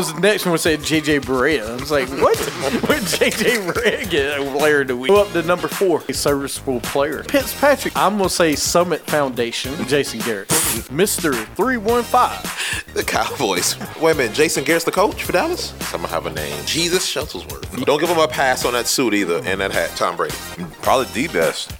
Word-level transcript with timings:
The 0.00 0.20
next 0.20 0.46
one 0.46 0.52
we 0.52 0.58
said 0.58 0.80
JJ 0.80 1.20
Barea. 1.20 1.68
I 1.68 1.76
was 1.76 1.90
like, 1.90 2.08
what? 2.08 2.38
what 2.88 3.02
JJ 3.02 3.72
Barea 3.72 4.08
get 4.08 4.40
a 4.40 4.50
player 4.56 4.82
do 4.82 4.96
we 4.96 5.08
go 5.08 5.22
up 5.22 5.32
to 5.32 5.42
number 5.42 5.68
four? 5.68 6.02
A 6.08 6.14
serviceable 6.14 6.80
player. 6.80 7.22
Fitzpatrick. 7.24 7.96
I'm 7.96 8.16
gonna 8.16 8.30
say 8.30 8.54
Summit 8.54 9.02
Foundation. 9.02 9.74
Jason 9.86 10.20
Garrett. 10.20 10.48
Mr. 10.48 11.34
315. 11.56 12.94
The 12.94 13.04
Cowboys. 13.04 13.76
Wait 14.00 14.12
a 14.12 14.14
minute, 14.14 14.34
Jason 14.34 14.64
Garrett's 14.64 14.84
the 14.84 14.90
coach 14.90 15.22
for 15.22 15.32
Dallas? 15.32 15.74
Someone 15.80 16.10
have 16.10 16.26
a 16.26 16.30
name. 16.30 16.64
Jesus 16.64 17.12
Shuttlesworth. 17.12 17.84
Don't 17.84 18.00
give 18.00 18.08
him 18.08 18.18
a 18.18 18.28
pass 18.28 18.64
on 18.64 18.72
that 18.72 18.86
suit 18.86 19.14
either 19.14 19.42
and 19.44 19.60
that 19.60 19.72
hat, 19.72 19.90
Tom 19.96 20.16
Brady. 20.16 20.34
Probably 20.82 21.06
the 21.12 21.28
best. 21.32 21.79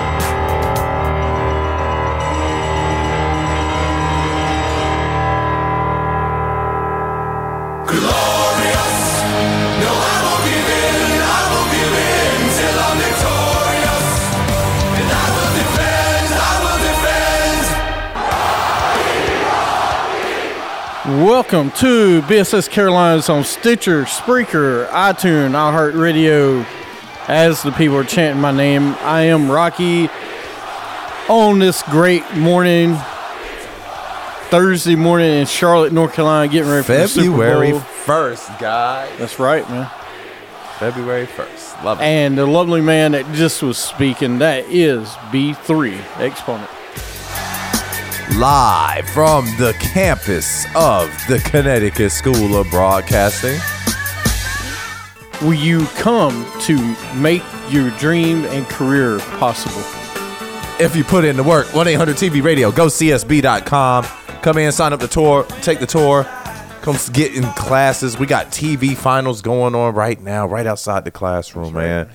Welcome 21.51 21.71
to 21.71 22.21
BSS 22.21 22.69
Carolinas 22.69 23.27
on 23.27 23.43
Stitcher, 23.43 24.03
Spreaker, 24.03 24.87
iTunes, 24.87 25.51
iHeartRadio. 25.51 26.65
As 27.27 27.61
the 27.61 27.71
people 27.73 27.97
are 27.97 28.05
chanting 28.05 28.41
my 28.41 28.51
name, 28.51 28.95
I 29.01 29.23
am 29.23 29.51
Rocky. 29.51 30.09
On 31.27 31.59
this 31.59 31.83
great 31.83 32.23
morning, 32.35 32.97
Thursday 34.51 34.97
morning 34.97 35.31
in 35.31 35.45
Charlotte, 35.45 35.93
North 35.93 36.11
Carolina, 36.11 36.51
getting 36.51 36.69
ready 36.69 36.83
for 36.83 36.91
the 36.91 37.07
February 37.07 37.67
Super 37.71 37.79
Bowl. 37.79 37.87
1st, 38.05 38.59
guys. 38.59 39.17
That's 39.17 39.39
right, 39.39 39.67
man. 39.69 39.89
February 40.77 41.25
1st. 41.25 41.83
Love 41.85 42.01
it. 42.01 42.03
And 42.03 42.37
the 42.37 42.45
lovely 42.45 42.81
man 42.81 43.13
that 43.13 43.25
just 43.33 43.63
was 43.63 43.77
speaking, 43.77 44.39
that 44.39 44.65
is 44.65 45.07
B3 45.31 45.97
Exponent. 46.19 46.69
Live 48.37 49.09
from 49.11 49.45
the 49.57 49.73
campus 49.79 50.65
of 50.75 51.09
the 51.29 51.39
Connecticut 51.45 52.11
School 52.11 52.57
of 52.57 52.69
Broadcasting. 52.69 53.57
Will 55.41 55.53
you 55.53 55.85
come 55.95 56.45
to 56.63 56.95
make 57.15 57.43
your 57.69 57.89
dream 57.91 58.43
and 58.47 58.67
career 58.67 59.19
possible? 59.39 59.81
If 60.77 60.93
you 60.93 61.05
put 61.05 61.23
in 61.23 61.37
the 61.37 61.43
work, 61.43 61.73
1 61.73 61.87
800 61.87 62.17
TV 62.17 62.43
Radio, 62.43 62.69
go 62.69 62.87
CSB.com. 62.87 64.05
Come 64.41 64.57
in, 64.57 64.71
sign 64.71 64.91
up 64.91 64.99
the 64.99 65.07
tour, 65.07 65.43
take 65.61 65.79
the 65.79 65.85
tour. 65.85 66.23
Come 66.81 66.97
get 67.13 67.35
in 67.35 67.43
classes. 67.53 68.17
We 68.17 68.25
got 68.25 68.47
TV 68.47 68.97
finals 68.97 69.43
going 69.43 69.75
on 69.75 69.93
right 69.93 70.19
now, 70.19 70.47
right 70.47 70.65
outside 70.65 71.05
the 71.05 71.11
classroom, 71.11 71.75
man. 71.75 72.09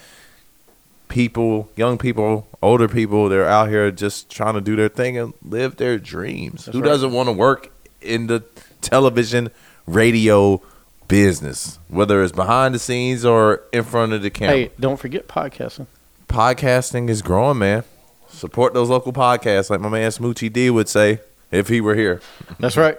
People, 1.06 1.70
young 1.76 1.98
people, 1.98 2.48
older 2.60 2.88
people, 2.88 3.28
they're 3.28 3.47
out 3.47 3.69
here 3.69 3.92
just 3.92 4.28
trying 4.28 4.54
to 4.54 4.60
do 4.60 4.75
their 4.75 4.88
thing 4.88 5.16
and 5.16 5.34
live 5.44 5.76
their 5.76 5.98
dreams. 5.98 6.66
Who 6.66 6.81
right. 6.81 6.88
doesn't 6.88 7.12
want 7.12 7.28
to 7.28 7.32
work 7.32 7.70
in 8.00 8.26
the 8.26 8.43
television, 8.81 9.50
radio 9.87 10.60
business, 11.06 11.78
whether 11.87 12.25
it's 12.25 12.32
behind 12.32 12.75
the 12.75 12.81
scenes 12.81 13.25
or 13.25 13.62
in 13.72 13.84
front 13.84 14.14
of 14.14 14.22
the 14.22 14.31
camera? 14.31 14.56
Hey, 14.56 14.72
don't 14.81 14.98
forget 14.98 15.28
podcasting. 15.28 15.87
podcasting 16.26 17.08
is 17.08 17.22
growing, 17.22 17.58
man. 17.58 17.84
Support 18.26 18.75
those 18.75 18.88
local 18.88 19.12
podcasts, 19.12 19.70
like 19.70 19.81
my 19.81 19.88
man 19.88 20.10
Smoochie 20.10 20.53
D 20.53 20.70
would 20.70 20.88
say 20.88 21.20
if 21.50 21.68
he 21.68 21.80
were 21.80 21.94
here. 21.94 22.20
That's 22.58 22.76
right. 22.76 22.98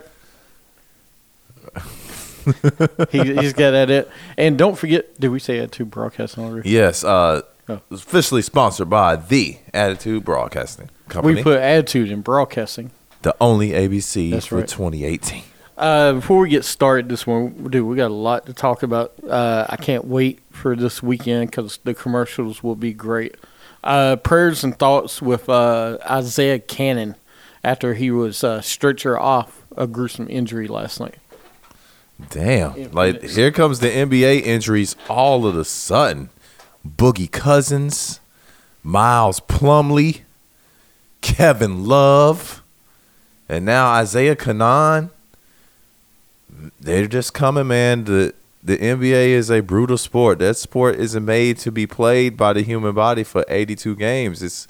he, 3.11 3.35
he's 3.35 3.53
got 3.53 3.73
at 3.73 3.89
it. 3.89 4.09
And 4.37 4.57
don't 4.57 4.77
forget, 4.77 5.19
did 5.19 5.29
we 5.29 5.39
say 5.39 5.59
Attitude 5.59 5.91
Broadcasting 5.91 6.43
already? 6.43 6.69
Yes, 6.69 7.03
uh, 7.03 7.41
Oh. 7.69 7.81
officially 7.91 8.41
sponsored 8.41 8.89
by 8.89 9.17
the 9.17 9.57
Attitude 9.73 10.23
Broadcasting 10.23 10.89
Company, 11.09 11.35
We 11.35 11.43
put 11.43 11.59
Attitude 11.59 12.09
in 12.11 12.21
Broadcasting. 12.21 12.91
the 13.23 13.35
only 13.41 13.71
ABC 13.71 14.31
That's 14.31 14.45
for 14.45 14.59
right. 14.59 14.67
2018. 14.69 15.43
Uh, 15.77 16.13
before 16.13 16.39
we 16.39 16.47
get 16.47 16.63
started 16.63 17.09
this 17.09 17.27
one, 17.27 17.67
dude, 17.69 17.85
we 17.85 17.97
got 17.97 18.09
a 18.09 18.13
lot 18.13 18.45
to 18.45 18.53
talk 18.53 18.83
about. 18.83 19.11
Uh, 19.29 19.65
I 19.67 19.75
can't 19.75 20.05
wait 20.05 20.39
for 20.49 20.77
this 20.77 21.03
weekend 21.03 21.51
because 21.51 21.77
the 21.83 21.93
commercials 21.93 22.63
will 22.63 22.75
be 22.77 22.93
great. 22.93 23.35
Uh, 23.83 24.15
prayers 24.15 24.63
and 24.63 24.79
thoughts 24.79 25.21
with 25.21 25.49
uh, 25.49 25.97
Isaiah 26.09 26.59
Canaan 26.59 27.15
after 27.67 27.95
he 27.95 28.09
was 28.09 28.45
uh, 28.45 28.61
stretcher 28.61 29.19
off 29.19 29.65
a 29.75 29.85
gruesome 29.85 30.27
injury 30.29 30.69
last 30.69 31.01
night. 31.01 31.15
Damn, 32.29 32.91
like 32.91 33.21
here 33.21 33.51
comes 33.51 33.81
the 33.81 33.89
NBA 33.89 34.41
injuries 34.43 34.95
all 35.09 35.45
of 35.45 35.57
a 35.57 35.65
sudden. 35.65 36.29
Boogie 36.87 37.29
Cousins, 37.29 38.21
Miles 38.83 39.41
Plumlee, 39.41 40.21
Kevin 41.19 41.83
Love, 41.83 42.63
and 43.49 43.65
now 43.65 43.87
Isaiah 43.87 44.37
Canaan. 44.37 45.09
They're 46.79 47.07
just 47.07 47.33
coming, 47.33 47.67
man. 47.67 48.05
The 48.05 48.33
the 48.63 48.77
NBA 48.77 49.27
is 49.27 49.51
a 49.51 49.59
brutal 49.59 49.97
sport. 49.97 50.39
That 50.39 50.55
sport 50.55 50.95
isn't 50.95 51.25
made 51.25 51.57
to 51.59 51.71
be 51.71 51.85
played 51.85 52.37
by 52.37 52.53
the 52.53 52.61
human 52.61 52.95
body 52.95 53.25
for 53.25 53.43
82 53.49 53.97
games. 53.97 54.41
It's 54.41 54.69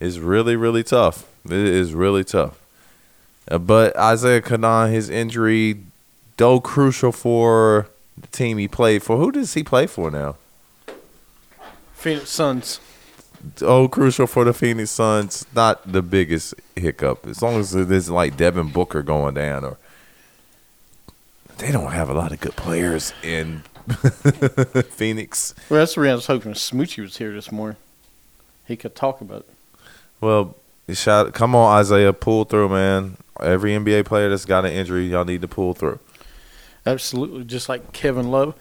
it's 0.00 0.16
really 0.16 0.56
really 0.56 0.82
tough. 0.82 1.29
It 1.46 1.52
is 1.52 1.92
really 1.94 2.24
tough. 2.24 2.58
Uh, 3.50 3.58
But 3.58 3.96
Isaiah 3.96 4.42
Canaan, 4.42 4.92
his 4.92 5.08
injury, 5.08 5.80
though 6.36 6.60
crucial 6.60 7.12
for 7.12 7.88
the 8.18 8.26
team 8.28 8.58
he 8.58 8.68
played 8.68 9.02
for. 9.02 9.16
Who 9.16 9.32
does 9.32 9.54
he 9.54 9.62
play 9.62 9.86
for 9.86 10.10
now? 10.10 10.36
Phoenix 11.94 12.30
Suns. 12.30 12.80
Oh, 13.62 13.88
crucial 13.88 14.26
for 14.26 14.44
the 14.44 14.52
Phoenix 14.52 14.90
Suns. 14.90 15.46
Not 15.54 15.90
the 15.90 16.02
biggest 16.02 16.54
hiccup. 16.76 17.26
As 17.26 17.40
long 17.42 17.58
as 17.58 17.74
it 17.74 17.90
isn't 17.90 18.14
like 18.14 18.36
Devin 18.36 18.68
Booker 18.70 19.02
going 19.02 19.34
down, 19.34 19.64
or 19.64 19.78
they 21.58 21.72
don't 21.72 21.92
have 21.92 22.08
a 22.10 22.14
lot 22.14 22.32
of 22.32 22.40
good 22.40 22.56
players 22.56 23.12
in 23.22 23.62
Phoenix. 24.90 25.54
Well, 25.68 25.80
that's 25.80 25.94
the 25.94 26.02
reason 26.02 26.12
I 26.12 26.14
was 26.16 26.26
hoping 26.26 26.52
Smoochie 26.52 27.02
was 27.02 27.16
here 27.16 27.32
this 27.32 27.50
morning. 27.50 27.76
He 28.66 28.76
could 28.76 28.94
talk 28.94 29.20
about 29.20 29.40
it. 29.40 29.50
Well, 30.20 30.54
shot. 30.94 31.32
Come 31.34 31.54
on, 31.54 31.78
Isaiah, 31.78 32.12
pull 32.12 32.44
through, 32.44 32.68
man. 32.70 33.16
Every 33.40 33.72
NBA 33.72 34.04
player 34.04 34.28
that's 34.28 34.44
got 34.44 34.64
an 34.64 34.72
injury, 34.72 35.06
y'all 35.06 35.24
need 35.24 35.40
to 35.42 35.48
pull 35.48 35.72
through. 35.74 35.98
Absolutely, 36.86 37.44
just 37.44 37.68
like 37.68 37.92
Kevin 37.92 38.30
Love. 38.30 38.54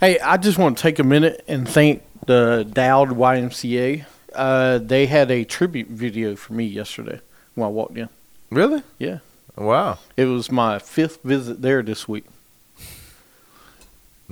Hey, 0.00 0.18
I 0.20 0.36
just 0.36 0.58
want 0.58 0.76
to 0.78 0.82
take 0.82 0.98
a 0.98 1.04
minute 1.04 1.44
and 1.48 1.68
thank 1.68 2.02
the 2.26 2.66
Dowd 2.70 3.10
YMCA. 3.10 4.04
Uh, 4.34 4.78
they 4.78 5.06
had 5.06 5.30
a 5.30 5.44
tribute 5.44 5.88
video 5.88 6.36
for 6.36 6.52
me 6.52 6.64
yesterday 6.66 7.20
when 7.54 7.66
I 7.66 7.70
walked 7.70 7.96
in. 7.96 8.08
Really? 8.50 8.82
Yeah, 8.98 9.18
Wow. 9.56 9.98
it 10.16 10.26
was 10.26 10.50
my 10.52 10.78
fifth 10.78 11.22
visit 11.22 11.62
there 11.62 11.82
this 11.82 12.06
week, 12.06 12.24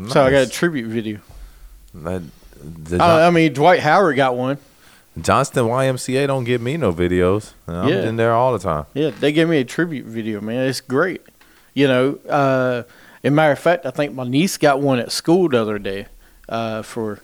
so 0.09 0.23
I 0.25 0.31
got 0.31 0.47
a 0.47 0.49
tribute 0.49 0.89
video. 0.89 1.21
That- 1.95 2.23
Uh, 2.93 3.05
I 3.05 3.31
mean, 3.31 3.53
Dwight 3.53 3.81
Howard 3.81 4.17
got 4.17 4.37
one. 4.37 4.57
Johnston 5.21 5.65
YMCA 5.67 6.27
don't 6.27 6.45
give 6.45 6.61
me 6.61 6.77
no 6.77 6.93
videos. 6.93 7.53
I'm 7.69 7.89
Yeah. 7.89 8.03
in 8.09 8.17
there 8.17 8.33
all 8.33 8.53
the 8.53 8.59
time. 8.59 8.87
Yeah, 8.95 9.11
they 9.11 9.33
gave 9.33 9.49
me 9.49 9.59
a 9.59 9.65
tribute 9.65 10.07
video, 10.07 10.41
man. 10.41 10.67
It's 10.67 10.81
great. 10.81 11.23
You 11.75 11.87
know, 11.89 12.19
uh, 12.29 12.83
as 13.23 13.29
a 13.29 13.31
matter 13.31 13.53
of 13.53 13.59
fact, 13.59 13.87
I 13.87 13.91
think 13.91 14.15
my 14.15 14.25
niece 14.25 14.57
got 14.59 14.81
one 14.81 14.99
at 14.99 15.13
school 15.13 15.49
the 15.49 15.61
other 15.61 15.79
day 15.79 16.07
uh, 16.49 16.83
for, 16.83 17.21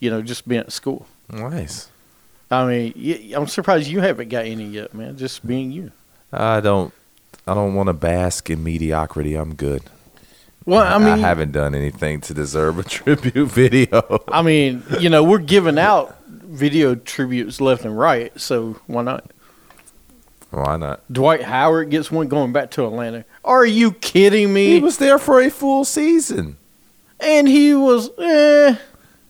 you 0.00 0.10
know, 0.10 0.22
just 0.22 0.46
being 0.46 0.60
at 0.60 0.72
school. 0.72 1.06
Nice. 1.30 1.88
I 2.50 2.66
mean, 2.66 3.32
I'm 3.34 3.46
surprised 3.46 3.88
you 3.88 4.00
haven't 4.00 4.28
got 4.28 4.44
any 4.44 4.64
yet, 4.66 4.92
man. 4.94 5.16
Just 5.16 5.46
being 5.46 5.72
you. 5.72 5.90
I 6.32 6.60
don't. 6.60 6.92
I 7.46 7.54
don't 7.54 7.74
want 7.74 7.88
to 7.88 7.92
bask 7.94 8.50
in 8.50 8.62
mediocrity. 8.62 9.34
I'm 9.34 9.54
good. 9.54 9.82
Well, 10.64 10.82
I 10.82 10.98
mean, 10.98 11.08
I 11.08 11.16
haven't 11.16 11.50
done 11.52 11.74
anything 11.74 12.20
to 12.22 12.34
deserve 12.34 12.78
a 12.78 12.82
tribute 12.88 13.48
video. 13.48 14.22
I 14.28 14.42
mean, 14.42 14.84
you 15.00 15.08
know, 15.10 15.24
we're 15.24 15.38
giving 15.38 15.76
out 15.78 16.16
video 16.52 16.94
tributes 16.94 17.60
left 17.60 17.84
and 17.84 17.98
right, 17.98 18.38
so 18.40 18.78
why 18.86 19.02
not? 19.02 19.30
Why 20.50 20.76
not? 20.76 21.00
Dwight 21.10 21.42
Howard 21.42 21.90
gets 21.90 22.10
one 22.10 22.28
going 22.28 22.52
back 22.52 22.70
to 22.72 22.84
Atlanta. 22.86 23.24
Are 23.44 23.64
you 23.64 23.92
kidding 23.92 24.52
me? 24.52 24.74
He 24.74 24.80
was 24.80 24.98
there 24.98 25.18
for 25.18 25.40
a 25.40 25.50
full 25.50 25.84
season. 25.84 26.58
and 27.20 27.48
he 27.48 27.74
was, 27.74 28.10
eh. 28.18 28.76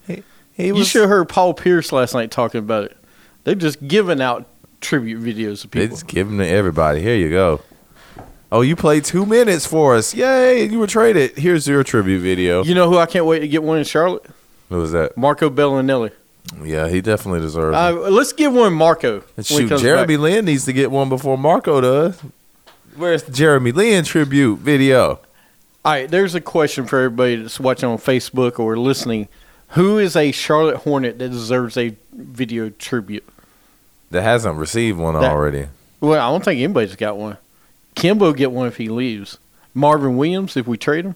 He 0.07 0.67
You 0.67 0.75
was. 0.75 0.79
You 0.81 0.85
should 0.85 1.01
have 1.03 1.11
heard 1.11 1.29
Paul 1.29 1.55
Pierce 1.55 1.93
last 1.93 2.13
night 2.15 2.31
talking 2.31 2.59
about 2.59 2.85
it. 2.85 2.97
They're 3.45 3.55
just 3.55 3.87
giving 3.87 4.21
out 4.21 4.47
tribute 4.81 5.21
videos 5.23 5.63
They 5.63 5.83
people. 5.83 5.97
just 5.97 6.07
give 6.09 6.29
them 6.29 6.39
to 6.39 6.47
everybody. 6.49 7.01
Here 7.03 7.17
you 7.17 7.31
go. 7.31 7.61
Oh, 8.51 8.61
you 8.61 8.77
played 8.77 9.05
two 9.05 9.25
minutes 9.25 9.65
for 9.65 9.95
us. 9.95 10.15
Yay! 10.15 10.65
You 10.69 10.79
were 10.81 10.87
traded. 10.87 11.39
Here's 11.39 11.67
your 11.67 11.83
tribute 11.85 12.19
video. 12.21 12.63
You 12.65 12.75
know 12.75 12.89
who 12.91 12.99
I 12.99 13.07
can't 13.07 13.25
wait 13.25 13.39
to 13.39 13.49
get 13.49 13.63
one 13.63 13.79
in 13.79 13.85
Charlotte? 13.85 14.27
What 14.69 14.79
was 14.79 14.93
that? 14.93 15.17
Marco 15.17 15.49
Belinelli. 15.49 16.11
Yeah, 16.63 16.89
he 16.89 17.01
definitely 17.01 17.41
deserves 17.41 17.75
it. 17.75 17.79
Uh, 17.79 17.93
let's 18.11 18.33
give 18.33 18.53
one 18.53 18.73
Marco. 18.73 19.23
Shoot, 19.43 19.69
Jeremy 19.79 20.17
back. 20.17 20.23
Lin 20.23 20.45
needs 20.45 20.65
to 20.67 20.73
get 20.73 20.91
one 20.91 21.09
before 21.09 21.39
Marco 21.39 21.81
does. 21.81 22.21
Where's 22.97 23.23
the 23.23 23.33
Jeremy 23.33 23.73
Lin 23.73 24.05
tribute 24.05 24.59
video? 24.59 25.21
All 25.85 25.93
right, 25.93 26.09
there's 26.11 26.35
a 26.35 26.41
question 26.41 26.87
for 26.87 26.99
everybody 26.99 27.37
that's 27.37 27.59
watching 27.59 27.89
on 27.89 27.99
Facebook 27.99 28.59
or 28.59 28.77
listening. 28.77 29.29
Who 29.71 29.99
is 29.99 30.15
a 30.17 30.31
Charlotte 30.33 30.77
Hornet 30.79 31.19
that 31.19 31.31
deserves 31.31 31.77
a 31.77 31.97
video 32.13 32.69
tribute? 32.71 33.27
That 34.11 34.23
hasn't 34.23 34.57
received 34.57 34.99
one 34.99 35.15
That- 35.15 35.31
already. 35.33 35.69
Well, 36.01 36.21
I 36.21 36.31
don't 36.31 36.45
think 36.45 36.61
anybody's 36.61 36.97
got 36.97 37.17
one. 37.17 37.39
Kemba 37.97 38.37
get 38.37 38.53
one 38.53 38.67
if 38.69 38.77
he 38.77 38.89
leaves. 38.89 39.39
Marvin 39.73 40.17
Williams 40.17 40.57
if 40.57 40.67
we 40.67 40.77
trade 40.77 41.05
him. 41.07 41.15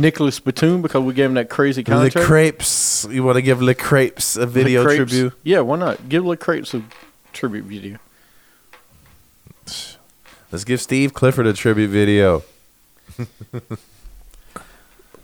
Nicolas 0.00 0.40
Batum 0.40 0.82
because 0.82 1.02
we 1.02 1.12
gave 1.14 1.26
him 1.26 1.34
that 1.34 1.48
crazy 1.50 1.82
Le 1.82 1.84
contract. 1.84 2.26
Crepes. 2.26 3.06
You 3.10 3.22
want 3.22 3.36
to 3.36 3.42
give 3.42 3.60
Le 3.62 3.74
Crepes 3.74 4.36
a 4.36 4.46
video 4.46 4.82
Crepes. 4.84 4.96
tribute? 5.10 5.32
Yeah, 5.42 5.60
why 5.60 5.76
not? 5.78 6.08
Give 6.08 6.24
Le 6.24 6.36
Crepes 6.36 6.74
a 6.74 6.82
tribute 7.32 7.64
video. 7.64 7.98
Let's 10.52 10.64
give 10.64 10.80
Steve 10.80 11.14
Clifford 11.14 11.46
a 11.46 11.52
tribute 11.52 11.88
video. 11.88 12.42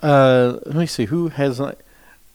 Uh, 0.02 0.58
let 0.66 0.74
me 0.76 0.86
see 0.86 1.06
who 1.06 1.28
has 1.28 1.58
not. 1.58 1.78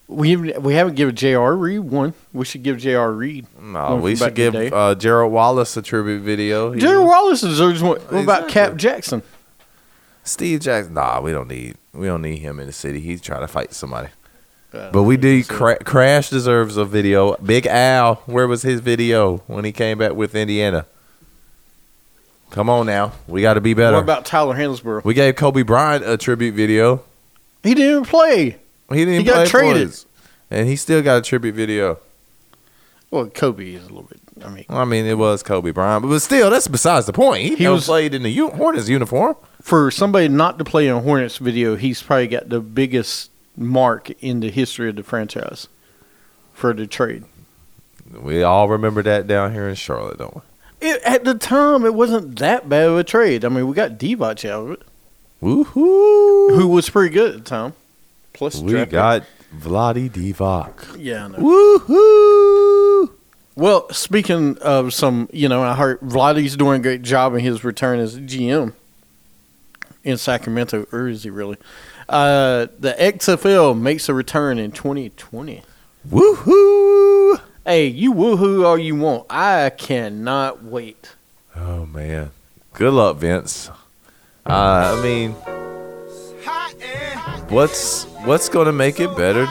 We 0.07 0.31
haven't- 0.31 0.61
we 0.63 0.73
haven't 0.73 0.95
given 0.95 1.15
J.R. 1.15 1.55
Reid 1.55 1.79
one. 1.81 2.13
We 2.33 2.43
should 2.43 2.63
give 2.63 2.79
J.R. 2.79 3.11
Reid. 3.13 3.45
No, 3.61 3.91
one 3.91 4.01
we 4.01 4.15
should 4.15 4.33
give 4.35 4.53
the 4.53 4.75
uh, 4.75 4.95
Gerald 4.95 5.31
Wallace 5.31 5.77
a 5.77 5.81
tribute 5.81 6.21
video. 6.21 6.71
He- 6.71 6.81
Jerry 6.81 6.97
Wallace 7.03 7.41
deserves 7.41 7.81
one. 7.81 7.99
What 8.09 8.23
about 8.23 8.43
Exactly. 8.45 8.51
Cap 8.51 8.75
Jackson? 8.77 9.21
Steve 10.23 10.59
Jackson. 10.62 10.94
Nah, 10.94 11.19
we 11.21 11.31
don't 11.31 11.47
need 11.47 11.75
we 11.94 12.07
don't 12.07 12.21
need 12.21 12.38
him 12.38 12.59
in 12.59 12.68
the 12.68 12.73
city. 12.73 13.00
He's 13.00 13.21
trying 13.21 13.41
to 13.41 13.47
fight 13.47 13.73
somebody. 13.73 14.09
But 14.71 15.03
we 15.03 15.18
did. 15.18 15.50
Cra- 15.50 15.83
Crash 15.83 16.29
deserves 16.29 16.77
a 16.77 16.85
video. 16.85 17.35
Big 17.38 17.68
Al, 17.68 18.15
where 18.25 18.47
was 18.47 18.62
his 18.62 18.79
video 18.79 19.38
when 19.47 19.65
he 19.65 19.73
came 19.73 19.97
back 19.97 20.13
with 20.13 20.33
Indiana? 20.33 20.85
Come 22.51 22.69
on 22.69 22.85
now, 22.85 23.13
we 23.27 23.41
got 23.41 23.56
to 23.56 23.62
be 23.62 23.73
better. 23.73 23.95
What 23.97 24.03
about 24.03 24.25
Tyler 24.25 24.56
Hansbrough? 24.56 25.03
we 25.06 25.13
gave 25.13 25.35
Kobe 25.35 25.63
Bryant 25.63 26.07
a 26.07 26.18
tribute 26.18 26.53
video. 26.53 27.03
He 27.63 27.74
didn't 27.74 27.91
even 27.91 28.06
play. 28.06 28.57
He 28.89 29.06
didn't 29.06 29.19
He 29.19 29.24
got 29.24 29.33
play 29.35 29.45
for 29.45 29.51
traded. 29.51 29.88
us. 29.89 30.06
and 30.50 30.67
he 30.67 30.75
still 30.75 31.01
got 31.01 31.17
a 31.17 31.21
tribute 31.21 31.56
video. 31.56 32.00
Well, 33.09 33.27
Kobe 33.27 33.74
is 33.74 33.83
a 33.83 33.88
little 33.88 34.03
bit. 34.03 34.20
I 34.43 34.49
mean, 34.49 34.65
I 34.69 34.85
mean, 34.85 35.05
it 35.05 35.17
was 35.17 35.43
Kobe 35.43 35.71
Bryant, 35.71 36.07
but 36.07 36.19
still, 36.19 36.49
that's 36.49 36.67
besides 36.67 37.05
the 37.05 37.13
point. 37.13 37.41
He, 37.43 37.55
He 37.55 37.67
was- 37.67 37.85
played 37.85 38.13
in 38.13 38.23
the 38.23 38.29
U- 38.29 38.49
Hornets 38.49 38.89
uniform. 38.89 39.35
for 39.61 39.91
somebody 39.91 40.27
not 40.27 40.57
to 40.59 40.63
play 40.65 40.88
in 40.88 40.95
a 40.95 41.01
Hornets 41.01 41.38
video, 41.38 41.75
he's 41.75 42.01
probably 42.01 42.27
got 42.27 42.49
the 42.49 42.59
biggest 42.59 43.29
mark 43.57 44.09
in 44.21 44.39
the 44.39 44.49
history 44.49 44.89
of 44.89 44.95
the 44.95 45.03
franchise 45.03 45.67
for 46.53 46.73
the 46.73 46.88
trade. 46.88 47.23
We 48.11 48.43
all 48.43 48.67
remember 48.69 49.01
that 49.03 49.27
down 49.27 49.53
here 49.53 49.67
in 49.69 49.75
Charlotte, 49.75 50.17
don't 50.17 50.35
we? 50.35 50.41
It, 50.81 51.01
at 51.03 51.23
the 51.23 51.35
time, 51.35 51.85
it 51.85 51.93
wasn't 51.93 52.39
that 52.39 52.67
bad 52.67 52.88
of 52.88 52.97
a 52.97 53.03
trade. 53.03 53.45
I 53.45 53.49
mean, 53.49 53.67
we 53.67 53.73
got 53.75 53.91
Divac 53.99 54.49
out 54.49 54.63
of 54.65 54.71
it, 54.71 54.81
Woohoo! 55.41 56.55
who 56.55 56.67
was 56.67 56.89
pretty 56.89 57.13
good 57.13 57.35
at 57.35 57.38
the 57.43 57.49
time. 57.49 57.73
Plus, 58.33 58.59
we 58.59 58.83
got 58.85 59.23
Vladi 59.55 60.09
Divac. 60.09 60.95
yeah, 60.97 61.25
I 61.25 61.27
know. 61.27 61.38
Woohoo! 61.38 62.70
Well, 63.56 63.89
speaking 63.92 64.57
of 64.59 64.94
some, 64.94 65.30
you 65.33 65.50
know, 65.50 65.62
I 65.62 65.75
heard 65.75 66.00
Vladdy's 66.00 66.56
doing 66.56 66.80
a 66.80 66.83
great 66.83 67.01
job 67.01 67.33
in 67.33 67.42
his 67.42 67.63
return 67.63 68.00
as 68.00 68.18
GM 68.18 68.74
in 70.03 70.18
Sacramento, 70.18 70.88
or 70.92 71.09
is 71.09 71.24
he 71.24 71.30
really? 71.30 71.57
Uh, 72.07 72.68
the 72.80 72.94
XFL 72.94 73.80
makes 73.80 74.07
a 74.09 74.13
return 74.13 74.57
in 74.57 74.71
2020. 74.71 75.63
Woohoo! 76.09 77.42
Hey, 77.65 77.88
you 77.88 78.13
woohoo 78.13 78.65
all 78.65 78.77
you 78.77 78.95
want. 78.95 79.27
I 79.30 79.69
cannot 79.69 80.63
wait. 80.63 81.13
Oh 81.56 81.86
man, 81.86 82.31
good 82.74 82.94
luck, 82.94 83.18
Vince. 83.18 83.69
Uh, 84.45 84.98
I 84.98 85.03
mean, 85.03 85.33
what's 87.50 88.06
what's 88.25 88.50
going 88.50 88.65
to 88.65 88.71
make 88.71 89.00
it 89.00 89.15
better 89.15 89.45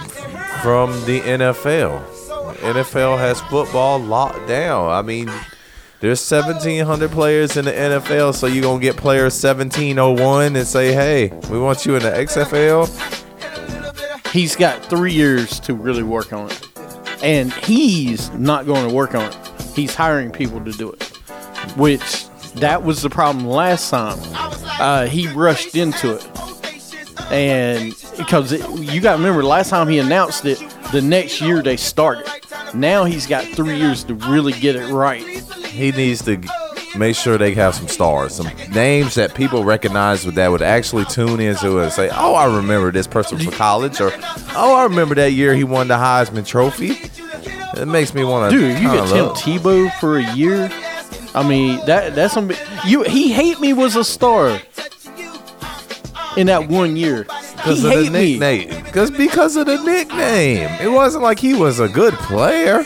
from 0.62 0.90
the 1.04 1.20
NFL? 1.20 2.19
NFL 2.60 3.18
has 3.18 3.40
football 3.42 3.98
locked 3.98 4.46
down. 4.46 4.90
I 4.90 5.02
mean, 5.02 5.30
there's 6.00 6.30
1,700 6.30 7.10
players 7.10 7.56
in 7.56 7.66
the 7.66 7.72
NFL, 7.72 8.34
so 8.34 8.46
you're 8.46 8.62
gonna 8.62 8.80
get 8.80 8.96
player 8.96 9.30
1701 9.30 10.56
and 10.56 10.66
say, 10.66 10.92
"Hey, 10.92 11.28
we 11.50 11.58
want 11.58 11.84
you 11.84 11.96
in 11.96 12.02
the 12.02 12.10
XFL." 12.10 12.88
He's 14.32 14.54
got 14.54 14.84
three 14.84 15.12
years 15.12 15.58
to 15.60 15.74
really 15.74 16.04
work 16.04 16.32
on 16.32 16.50
it. 16.50 16.68
And 17.22 17.52
he's 17.52 18.30
not 18.30 18.64
going 18.64 18.88
to 18.88 18.94
work 18.94 19.14
on 19.14 19.24
it. 19.24 19.36
He's 19.74 19.94
hiring 19.94 20.30
people 20.30 20.64
to 20.64 20.70
do 20.72 20.90
it. 20.92 21.02
Which, 21.76 22.28
that 22.54 22.82
was 22.82 23.02
the 23.02 23.10
problem 23.10 23.46
last 23.46 23.90
time. 23.90 24.18
Uh, 24.80 25.06
he 25.06 25.26
rushed 25.32 25.74
into 25.74 26.14
it. 26.14 26.26
And 27.32 27.94
because 28.16 28.52
you 28.52 29.00
got 29.00 29.12
to 29.12 29.18
remember, 29.18 29.42
last 29.42 29.70
time 29.70 29.88
he 29.88 29.98
announced 29.98 30.44
it, 30.44 30.58
the 30.92 31.02
next 31.02 31.40
year 31.40 31.62
they 31.62 31.76
started. 31.76 32.26
Now 32.74 33.04
he's 33.04 33.26
got 33.26 33.44
three 33.44 33.76
years 33.76 34.04
to 34.04 34.14
really 34.14 34.52
get 34.52 34.76
it 34.76 34.92
right. 34.92 35.22
He 35.66 35.92
needs 35.92 36.22
to 36.24 36.40
make 36.96 37.16
sure 37.16 37.38
they 37.38 37.54
have 37.54 37.74
some 37.74 37.88
stars, 37.88 38.34
some 38.34 38.48
names 38.72 39.14
that 39.14 39.34
people 39.34 39.64
recognize 39.64 40.24
that 40.24 40.48
would 40.48 40.62
actually 40.62 41.04
tune 41.06 41.40
into 41.40 41.78
it 41.78 41.84
and 41.84 41.92
say, 41.92 42.10
"Oh, 42.12 42.34
I 42.34 42.44
remember 42.46 42.90
this 42.90 43.06
person 43.06 43.38
from 43.38 43.52
college," 43.52 44.00
or 44.00 44.12
"Oh, 44.54 44.74
I 44.76 44.84
remember 44.84 45.14
that 45.16 45.32
year 45.32 45.54
he 45.54 45.64
won 45.64 45.88
the 45.88 45.94
Heisman 45.94 46.46
Trophy." 46.46 46.98
It 47.76 47.86
makes 47.86 48.14
me 48.14 48.24
want 48.24 48.52
to. 48.52 48.58
Dude, 48.58 48.78
you 48.78 48.90
get 48.90 49.08
Tim 49.08 49.26
Tebow 49.28 49.92
for 50.00 50.18
a 50.18 50.34
year. 50.34 50.70
I 51.34 51.46
mean, 51.46 51.80
that 51.86 52.14
that's 52.14 52.34
some. 52.34 52.50
You 52.84 53.02
he 53.04 53.32
hate 53.32 53.60
me 53.60 53.72
was 53.72 53.94
a 53.96 54.04
star 54.04 54.60
in 56.36 56.46
that 56.48 56.68
one 56.68 56.96
year. 56.96 57.26
because 57.56 57.84
of 57.84 57.90
the 57.92 58.10
nickname. 58.10 58.79
Because 58.90 59.12
because 59.12 59.54
of 59.54 59.66
the 59.66 59.80
nickname, 59.84 60.68
it 60.80 60.90
wasn't 60.90 61.22
like 61.22 61.38
he 61.38 61.54
was 61.54 61.78
a 61.78 61.88
good 61.88 62.12
player. 62.14 62.84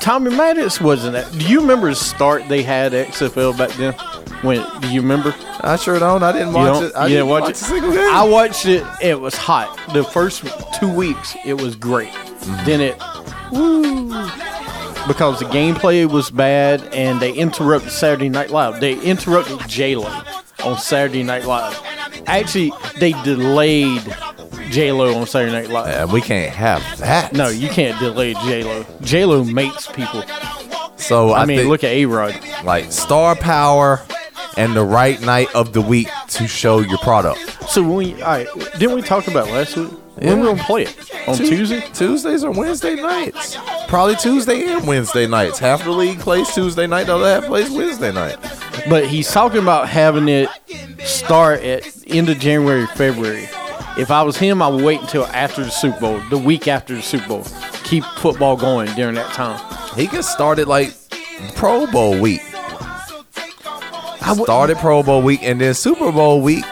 Tommy 0.00 0.34
Maddox 0.34 0.80
wasn't 0.80 1.12
that. 1.12 1.30
Do 1.32 1.46
you 1.46 1.60
remember 1.60 1.90
the 1.90 1.96
start 1.96 2.48
they 2.48 2.62
had 2.62 2.94
at 2.94 3.08
XFL 3.08 3.56
back 3.58 3.70
then? 3.72 3.92
When 4.42 4.64
do 4.80 4.88
you 4.88 5.02
remember? 5.02 5.34
I 5.60 5.76
sure 5.76 5.98
don't. 5.98 6.22
I 6.22 6.32
didn't 6.32 6.54
watch 6.54 6.82
it. 6.82 6.92
I 6.96 7.08
you 7.08 7.16
didn't 7.16 7.28
watch, 7.28 7.42
watch 7.42 7.50
a 7.50 7.52
it? 7.52 7.56
single 7.56 7.92
game. 7.92 8.10
I 8.10 8.22
watched 8.24 8.64
it. 8.64 8.86
It 9.02 9.20
was 9.20 9.34
hot. 9.34 9.78
The 9.92 10.02
first 10.02 10.46
two 10.80 10.90
weeks, 10.90 11.36
it 11.44 11.60
was 11.60 11.76
great. 11.76 12.08
Mm-hmm. 12.08 12.64
Then 12.64 12.80
it, 12.80 12.98
woo, 13.52 14.08
because 15.06 15.40
the 15.40 15.46
gameplay 15.46 16.10
was 16.10 16.30
bad 16.30 16.82
and 16.94 17.20
they 17.20 17.34
interrupted 17.34 17.92
Saturday 17.92 18.30
Night 18.30 18.48
Live. 18.48 18.80
They 18.80 18.98
interrupted 19.00 19.68
J 19.68 19.96
Lo 19.96 20.10
on 20.64 20.78
Saturday 20.78 21.22
Night 21.22 21.44
Live. 21.44 21.78
Actually, 22.26 22.72
they 22.98 23.12
delayed 23.24 24.02
J 24.74 24.90
Lo 24.92 25.14
on 25.18 25.26
Saturday 25.26 25.52
Night 25.52 25.68
Live. 25.70 25.94
and 25.94 26.12
we 26.12 26.20
can't 26.20 26.52
have 26.52 26.82
that. 26.98 27.32
No, 27.32 27.48
you 27.48 27.68
can't 27.68 27.98
delay 28.00 28.34
J 28.34 28.64
Lo. 28.64 28.84
J 29.02 29.24
Lo 29.24 29.44
makes 29.44 29.86
people. 29.86 30.22
So 30.96 31.30
I, 31.30 31.42
I, 31.42 31.46
mean, 31.46 31.68
look 31.68 31.84
at 31.84 31.90
A 31.92 32.06
Rod. 32.06 32.38
like 32.64 32.90
star 32.90 33.36
power 33.36 34.02
and 34.56 34.74
the 34.74 34.84
right 34.84 35.20
night 35.20 35.54
of 35.54 35.72
the 35.72 35.80
week 35.80 36.08
to 36.28 36.46
show 36.48 36.78
your 36.80 36.98
product. 36.98 37.40
So 37.68 37.82
when 37.82 37.94
we, 37.94 38.22
all 38.22 38.28
right, 38.30 38.46
didn't 38.78 38.94
we 38.96 39.02
talk 39.02 39.28
about 39.28 39.48
last 39.48 39.76
week? 39.76 39.90
When 40.16 40.26
Yeah. 40.28 40.34
we 40.36 40.46
gonna 40.46 40.62
play 40.64 40.82
it 40.84 41.10
on 41.28 41.36
Tu- 41.36 41.48
Tuesday? 41.48 41.80
Tuesdays 41.92 42.44
or 42.44 42.52
Wednesday 42.52 42.94
nights. 42.94 43.56
Probably 43.88 44.14
Tuesday 44.16 44.64
and 44.72 44.86
Wednesday 44.86 45.26
nights. 45.26 45.58
Half 45.58 45.84
the 45.84 45.90
league 45.90 46.18
plays 46.20 46.52
Tuesday 46.54 46.86
night, 46.86 47.06
the 47.06 47.16
other 47.16 47.40
half 47.40 47.44
plays 47.46 47.70
Wednesday 47.70 48.12
night. 48.12 48.36
But 48.88 49.06
he's 49.06 49.30
talking 49.30 49.58
about 49.60 49.88
having 49.88 50.28
it 50.28 50.48
start 51.04 51.62
at 51.62 51.86
end 52.06 52.28
of 52.28 52.38
January, 52.38 52.86
February. 52.94 53.48
If 53.96 54.10
I 54.10 54.22
was 54.22 54.36
him, 54.36 54.60
I 54.60 54.68
would 54.68 54.84
wait 54.84 55.00
until 55.00 55.26
after 55.26 55.62
the 55.62 55.70
Super 55.70 56.00
Bowl, 56.00 56.20
the 56.30 56.38
week 56.38 56.66
after 56.66 56.94
the 56.94 57.02
Super 57.02 57.28
Bowl. 57.28 57.46
Keep 57.84 58.04
football 58.16 58.56
going 58.56 58.92
during 58.94 59.14
that 59.14 59.32
time. 59.32 59.60
He 59.96 60.06
can 60.06 60.22
start 60.22 60.58
it 60.58 60.66
like 60.66 60.92
Pro 61.54 61.86
Bowl 61.86 62.20
week. 62.20 62.40
I 64.26 64.34
Started 64.34 64.78
Pro 64.78 65.02
Bowl 65.02 65.22
week 65.22 65.42
and 65.42 65.60
then 65.60 65.74
Super 65.74 66.10
Bowl 66.10 66.40
week. 66.40 66.64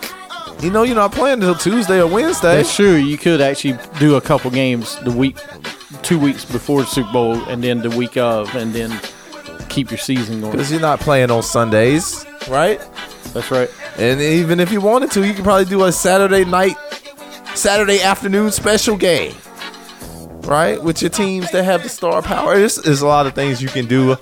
You 0.62 0.70
know, 0.70 0.84
you're 0.84 0.96
not 0.96 1.12
playing 1.12 1.34
until 1.34 1.54
Tuesday 1.54 2.00
or 2.00 2.06
Wednesday. 2.06 2.56
That's 2.56 2.74
true. 2.74 2.94
You 2.94 3.18
could 3.18 3.40
actually 3.40 3.78
do 3.98 4.14
a 4.16 4.20
couple 4.20 4.50
games 4.50 4.98
the 5.00 5.10
week, 5.10 5.36
two 6.02 6.18
weeks 6.18 6.44
before 6.44 6.80
the 6.82 6.86
Super 6.86 7.12
Bowl, 7.12 7.34
and 7.44 7.62
then 7.62 7.82
the 7.82 7.90
week 7.90 8.16
of, 8.16 8.54
and 8.54 8.72
then 8.72 8.98
keep 9.68 9.90
your 9.90 9.98
season 9.98 10.40
going. 10.40 10.52
because 10.52 10.70
you're 10.70 10.80
not 10.80 11.00
playing 11.00 11.30
on 11.30 11.42
Sundays, 11.42 12.24
right? 12.48 12.80
That's 13.32 13.50
right. 13.50 13.70
And 13.98 14.20
even 14.20 14.60
if 14.60 14.70
you 14.72 14.80
wanted 14.80 15.10
to, 15.12 15.26
you 15.26 15.34
could 15.34 15.44
probably 15.44 15.64
do 15.64 15.84
a 15.84 15.92
Saturday 15.92 16.44
night, 16.44 16.76
Saturday 17.54 18.00
afternoon 18.00 18.50
special 18.50 18.96
game, 18.96 19.34
right? 20.42 20.82
With 20.82 21.02
your 21.02 21.10
teams 21.10 21.50
that 21.52 21.64
have 21.64 21.82
the 21.82 21.88
star 21.88 22.22
power. 22.22 22.56
There's, 22.58 22.76
there's 22.76 23.02
a 23.02 23.06
lot 23.06 23.26
of 23.26 23.34
things 23.34 23.62
you 23.62 23.68
can 23.68 23.86
do. 23.86 24.16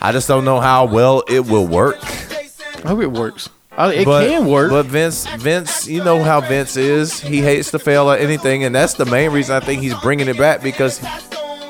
I 0.00 0.12
just 0.12 0.28
don't 0.28 0.44
know 0.44 0.60
how 0.60 0.86
well 0.86 1.22
it 1.28 1.46
will 1.46 1.66
work. 1.66 1.98
I 2.02 2.88
hope 2.88 3.00
it 3.00 3.12
works. 3.12 3.48
I, 3.72 3.92
it 3.92 4.04
but, 4.04 4.28
can 4.28 4.46
work. 4.46 4.70
But 4.70 4.86
Vince, 4.86 5.26
Vince, 5.36 5.86
you 5.86 6.02
know 6.02 6.22
how 6.22 6.40
Vince 6.40 6.76
is. 6.76 7.20
He 7.20 7.40
hates 7.40 7.70
to 7.72 7.78
fail 7.78 8.10
at 8.10 8.20
anything, 8.20 8.64
and 8.64 8.74
that's 8.74 8.94
the 8.94 9.04
main 9.06 9.30
reason 9.30 9.54
I 9.54 9.60
think 9.60 9.82
he's 9.82 9.94
bringing 10.00 10.28
it 10.28 10.36
back 10.36 10.62
because 10.62 11.00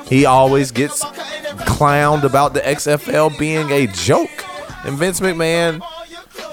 he 0.07 0.25
always 0.25 0.71
gets 0.71 1.03
clowned 1.65 2.23
about 2.23 2.53
the 2.53 2.61
XFL 2.61 3.37
being 3.37 3.69
a 3.71 3.87
joke. 3.87 4.43
And 4.85 4.97
Vince 4.97 5.19
McMahon, 5.19 5.81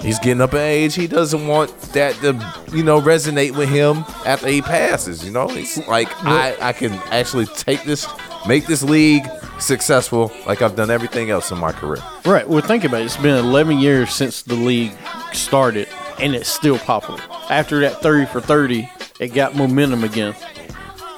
he's 0.01 0.19
getting 0.19 0.41
up 0.41 0.53
in 0.53 0.59
age. 0.59 0.95
He 0.95 1.07
doesn't 1.07 1.47
want 1.47 1.77
that 1.93 2.15
to, 2.15 2.75
you 2.75 2.83
know, 2.83 3.01
resonate 3.01 3.55
with 3.55 3.69
him 3.69 4.05
after 4.25 4.47
he 4.47 4.61
passes. 4.61 5.23
You 5.25 5.31
know, 5.31 5.49
it's 5.49 5.77
like 5.87 6.07
I, 6.23 6.55
I 6.61 6.73
can 6.73 6.93
actually 7.11 7.45
take 7.47 7.83
this, 7.83 8.07
make 8.47 8.65
this 8.65 8.83
league 8.83 9.25
successful 9.59 10.31
like 10.45 10.61
I've 10.61 10.75
done 10.75 10.91
everything 10.91 11.29
else 11.29 11.51
in 11.51 11.57
my 11.57 11.71
career. 11.71 12.01
right. 12.25 12.47
Well, 12.47 12.61
think 12.61 12.83
about 12.83 13.01
it. 13.01 13.05
It's 13.05 13.17
been 13.17 13.37
11 13.37 13.79
years 13.79 14.13
since 14.13 14.43
the 14.43 14.55
league 14.55 14.93
started, 15.33 15.87
and 16.19 16.35
it's 16.35 16.49
still 16.49 16.77
popular. 16.79 17.19
After 17.49 17.79
that 17.81 18.01
30 18.01 18.27
for 18.27 18.41
30, 18.41 18.89
it 19.19 19.29
got 19.29 19.55
momentum 19.55 20.03
again. 20.03 20.35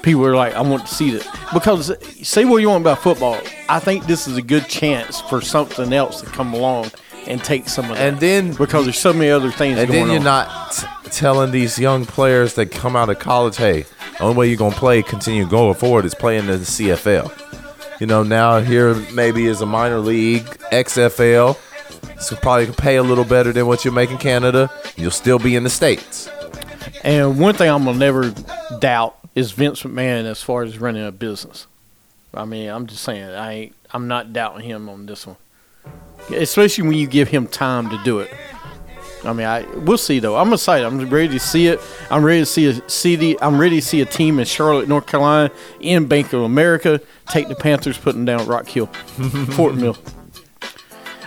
People 0.02 0.26
are 0.26 0.36
like, 0.36 0.54
I 0.54 0.62
want 0.62 0.88
to 0.88 0.94
see 0.94 1.12
that. 1.12 1.50
Because 1.54 1.92
say 2.26 2.46
what 2.46 2.58
you 2.58 2.70
want 2.70 2.84
about 2.84 3.00
football, 3.00 3.38
I 3.68 3.80
think 3.80 4.06
this 4.06 4.28
is 4.28 4.38
a 4.38 4.42
good 4.42 4.66
chance 4.68 5.20
for 5.22 5.42
something 5.42 5.92
else 5.92 6.22
to 6.22 6.28
come 6.28 6.54
along 6.54 6.92
and 7.30 7.44
take 7.44 7.70
some 7.70 7.86
of 7.90 7.98
that. 7.98 8.08
And 8.08 8.20
then 8.20 8.54
because 8.54 8.86
there's 8.86 9.00
so 9.00 9.14
many 9.14 9.30
other 9.32 9.52
things 9.52 9.78
And 9.78 9.88
going 9.88 10.00
then 10.00 10.08
you're 10.10 10.18
on. 10.20 10.24
not 10.24 10.72
t- 10.74 10.88
telling 11.12 11.52
these 11.52 11.78
young 11.80 12.06
players 12.06 12.56
that 12.56 12.72
come 12.72 12.96
out 12.96 13.10
of 13.10 13.20
college, 13.20 13.58
hey, 13.58 13.86
the 14.18 14.24
only 14.24 14.36
way 14.36 14.48
you're 14.48 14.58
gonna 14.58 14.76
play, 14.76 15.02
continue 15.04 15.46
going 15.48 15.76
forward, 15.76 16.06
is 16.06 16.14
playing 16.16 16.42
in 16.50 16.60
the 16.60 16.66
CFL. 16.66 17.32
You 18.02 18.08
know, 18.08 18.24
now 18.24 18.60
here 18.60 18.96
maybe 19.14 19.46
is 19.46 19.62
a 19.62 19.66
minor 19.66 20.00
league 20.00 20.46
XFL, 20.72 21.58
so 22.22 22.36
probably 22.38 22.66
can 22.66 22.74
pay 22.76 22.96
a 22.96 23.04
little 23.04 23.26
better 23.26 23.52
than 23.54 23.68
what 23.68 23.86
you 23.86 23.92
make 23.92 24.10
in 24.12 24.18
Canada. 24.18 24.70
You'll 24.96 25.12
still 25.12 25.40
be 25.40 25.56
in 25.56 25.64
the 25.64 25.70
states. 25.70 26.30
And 27.04 27.40
one 27.40 27.54
thing 27.56 27.70
I'm 27.70 27.86
gonna 27.86 27.98
never 27.98 28.34
doubt 28.80 29.18
is 29.36 29.52
Vince 29.52 29.84
McMahon 29.84 30.26
as 30.26 30.42
far 30.42 30.64
as 30.64 30.80
running 30.80 31.06
a 31.06 31.12
business. 31.12 31.68
I 32.34 32.46
mean, 32.46 32.70
I'm 32.70 32.88
just 32.88 33.04
saying, 33.04 33.24
I 33.24 33.54
ain't, 33.54 33.76
I'm 33.92 34.08
not 34.08 34.34
doubting 34.34 34.66
him 34.66 34.88
on 34.90 35.06
this 35.06 35.26
one, 35.26 35.38
especially 36.32 36.88
when 36.88 36.98
you 36.98 37.08
give 37.08 37.28
him 37.28 37.48
time 37.48 37.90
to 37.90 37.98
do 38.04 38.20
it. 38.20 38.34
I 39.24 39.34
mean, 39.34 39.48
I 39.48 39.64
we'll 39.80 39.98
see 39.98 40.20
though. 40.20 40.38
I'm 40.38 40.54
excited. 40.54 40.86
I'm 40.86 41.10
ready 41.10 41.28
to 41.30 41.40
see 41.40 41.68
it. 41.68 41.82
I'm 42.10 42.24
ready 42.24 42.40
to 42.40 42.46
see 42.46 42.68
a 42.68 42.90
city. 42.90 43.40
I'm 43.42 43.60
ready 43.60 43.82
to 43.82 43.86
see 43.86 44.02
a 44.02 44.06
team 44.06 44.40
in 44.40 44.46
Charlotte, 44.46 44.88
North 44.88 45.08
Carolina, 45.08 45.52
in 45.82 46.06
Bank 46.06 46.32
of 46.34 46.42
America 46.42 47.02
take 47.30 47.48
the 47.48 47.56
Panthers, 47.56 47.98
putting 47.98 48.26
down 48.26 48.46
Rock 48.48 48.68
Hill, 48.68 48.88
Fort 49.52 49.76
Mill. 49.76 49.98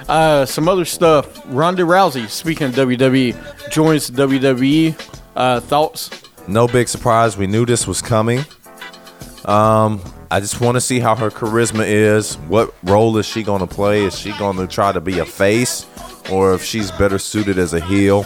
Uh, 0.08 0.44
some 0.44 0.68
other 0.68 0.84
stuff. 0.84 1.42
Ronda 1.46 1.82
Rousey, 1.82 2.28
speaking 2.28 2.68
of 2.68 2.74
WWE, 2.74 3.70
joins 3.70 4.10
WWE. 4.10 5.10
Uh, 5.36 5.60
thoughts? 5.60 6.10
No 6.48 6.66
big 6.66 6.88
surprise. 6.88 7.36
We 7.36 7.46
knew 7.46 7.64
this 7.64 7.86
was 7.86 8.02
coming. 8.02 8.44
Um, 9.44 10.00
I 10.32 10.40
just 10.40 10.62
want 10.62 10.76
to 10.76 10.80
see 10.80 10.98
how 10.98 11.14
her 11.14 11.30
charisma 11.30 11.84
is. 11.86 12.36
What 12.48 12.74
role 12.84 13.18
is 13.18 13.26
she 13.26 13.42
going 13.42 13.60
to 13.60 13.66
play? 13.66 14.04
Is 14.04 14.18
she 14.18 14.32
going 14.38 14.56
to 14.56 14.66
try 14.66 14.90
to 14.90 14.98
be 14.98 15.18
a 15.18 15.26
face, 15.26 15.84
or 16.30 16.54
if 16.54 16.64
she's 16.64 16.90
better 16.90 17.18
suited 17.18 17.58
as 17.58 17.74
a 17.74 17.80
heel? 17.80 18.24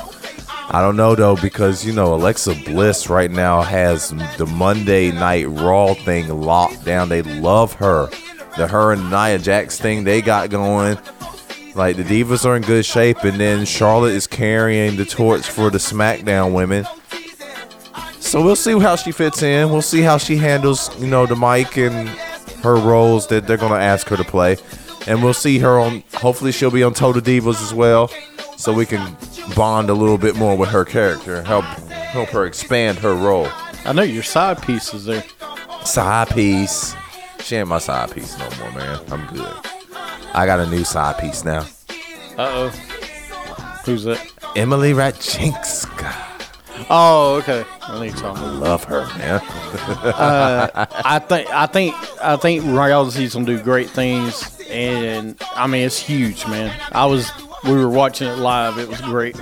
I 0.68 0.80
don't 0.82 0.94
know 0.94 1.16
though 1.16 1.34
because 1.34 1.84
you 1.84 1.92
know 1.92 2.14
Alexa 2.14 2.54
Bliss 2.64 3.10
right 3.10 3.28
now 3.28 3.60
has 3.60 4.10
the 4.38 4.46
Monday 4.46 5.10
Night 5.10 5.48
Raw 5.48 5.94
thing 5.94 6.28
locked 6.28 6.84
down. 6.84 7.08
They 7.08 7.22
love 7.22 7.72
her. 7.72 8.08
The 8.56 8.68
her 8.68 8.92
and 8.92 9.10
Nia 9.10 9.40
Jax 9.40 9.80
thing 9.80 10.04
they 10.04 10.22
got 10.22 10.48
going. 10.48 10.98
Like 11.74 11.96
the 11.96 12.04
Divas 12.04 12.46
are 12.46 12.54
in 12.54 12.62
good 12.62 12.86
shape, 12.86 13.24
and 13.24 13.40
then 13.40 13.64
Charlotte 13.64 14.14
is 14.14 14.28
carrying 14.28 14.94
the 14.94 15.06
torch 15.06 15.42
for 15.42 15.70
the 15.70 15.78
SmackDown 15.78 16.54
women. 16.54 16.86
So 18.26 18.42
we'll 18.42 18.56
see 18.56 18.76
how 18.78 18.96
she 18.96 19.12
fits 19.12 19.40
in. 19.42 19.70
We'll 19.70 19.82
see 19.82 20.00
how 20.00 20.18
she 20.18 20.36
handles, 20.36 20.90
you 21.00 21.06
know, 21.06 21.26
the 21.26 21.36
mic 21.36 21.78
and 21.78 22.08
her 22.62 22.74
roles 22.74 23.28
that 23.28 23.46
they're 23.46 23.56
gonna 23.56 23.76
ask 23.76 24.08
her 24.08 24.16
to 24.16 24.24
play. 24.24 24.56
And 25.06 25.22
we'll 25.22 25.32
see 25.32 25.60
her 25.60 25.78
on. 25.78 26.02
Hopefully, 26.14 26.50
she'll 26.50 26.72
be 26.72 26.82
on 26.82 26.92
Total 26.92 27.22
Divas 27.22 27.62
as 27.62 27.72
well, 27.72 28.08
so 28.56 28.72
we 28.72 28.84
can 28.84 29.16
bond 29.54 29.90
a 29.90 29.94
little 29.94 30.18
bit 30.18 30.34
more 30.34 30.56
with 30.56 30.70
her 30.70 30.84
character, 30.84 31.40
help 31.44 31.64
help 31.64 32.28
her 32.30 32.44
expand 32.46 32.98
her 32.98 33.14
role. 33.14 33.46
I 33.84 33.92
know 33.92 34.02
your 34.02 34.24
side 34.24 34.60
piece 34.60 34.92
is 34.92 35.04
there. 35.04 35.22
Side 35.84 36.28
piece. 36.30 36.96
She 37.38 37.54
ain't 37.54 37.68
my 37.68 37.78
side 37.78 38.10
piece 38.10 38.36
no 38.36 38.50
more, 38.58 38.72
man. 38.72 39.00
I'm 39.12 39.24
good. 39.28 39.56
I 40.34 40.46
got 40.46 40.58
a 40.58 40.66
new 40.66 40.82
side 40.82 41.18
piece 41.18 41.44
now. 41.44 41.60
Uh 42.36 42.48
oh. 42.50 42.68
Who's 43.84 44.02
that? 44.02 44.20
Emily 44.56 44.94
Radzinska. 44.94 46.35
Oh, 46.90 47.36
okay. 47.36 47.64
I 47.82 47.98
think 47.98 48.16
so. 48.16 48.32
Love 48.32 48.84
her, 48.84 49.06
man. 49.18 49.40
I 49.44 51.18
think 51.26 51.50
I 51.50 51.66
think 51.66 51.94
I 52.22 52.36
think 52.36 52.64
Rousey's 52.64 53.34
gonna 53.34 53.46
do 53.46 53.60
great 53.62 53.90
things, 53.90 54.60
and 54.70 55.36
I 55.54 55.66
mean 55.66 55.86
it's 55.86 55.98
huge, 55.98 56.46
man. 56.46 56.78
I 56.92 57.06
was 57.06 57.30
we 57.64 57.72
were 57.72 57.88
watching 57.88 58.28
it 58.28 58.36
live. 58.36 58.78
It 58.78 58.88
was 58.88 59.00
great. 59.00 59.36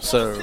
So, 0.00 0.40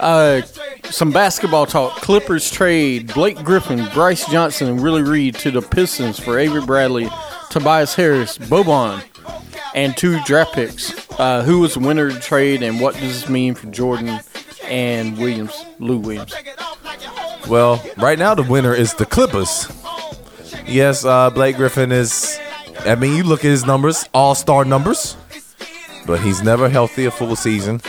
uh, 0.00 0.42
some 0.84 1.10
basketball 1.10 1.66
talk. 1.66 1.96
Clippers 1.96 2.50
trade 2.50 3.12
Blake 3.14 3.42
Griffin, 3.44 3.88
Brice 3.94 4.26
Johnson, 4.28 4.68
and 4.68 4.82
Willie 4.82 5.02
Reed 5.02 5.36
to 5.36 5.50
the 5.50 5.62
Pistons 5.62 6.18
for 6.18 6.38
Avery 6.38 6.64
Bradley, 6.64 7.08
Tobias 7.50 7.94
Harris, 7.94 8.38
Boban, 8.38 9.02
and 9.74 9.96
two 9.96 10.20
draft 10.24 10.54
picks. 10.54 10.92
Uh, 11.18 11.42
who 11.42 11.60
was 11.60 11.74
the 11.74 11.80
winner 11.80 12.08
of 12.08 12.14
the 12.14 12.20
trade, 12.20 12.62
and 12.62 12.80
what 12.80 12.94
does 12.94 13.20
this 13.20 13.28
mean 13.28 13.54
for 13.54 13.68
Jordan 13.68 14.18
and 14.68 15.16
Williams, 15.18 15.64
Lou 15.78 15.98
Williams? 15.98 16.34
Well, 17.48 17.82
right 17.98 18.18
now 18.18 18.34
the 18.34 18.42
winner 18.42 18.74
is 18.74 18.94
the 18.94 19.06
Clippers. 19.06 19.68
Yes, 20.66 21.04
uh, 21.04 21.30
Blake 21.30 21.56
Griffin 21.56 21.92
is. 21.92 22.38
I 22.80 22.94
mean, 22.94 23.16
you 23.16 23.22
look 23.22 23.40
at 23.40 23.50
his 23.50 23.66
numbers, 23.66 24.08
all 24.12 24.34
star 24.34 24.64
numbers, 24.64 25.16
but 26.06 26.20
he's 26.20 26.42
never 26.42 26.68
healthy 26.68 27.04
a 27.04 27.10
full 27.10 27.36
season. 27.36 27.80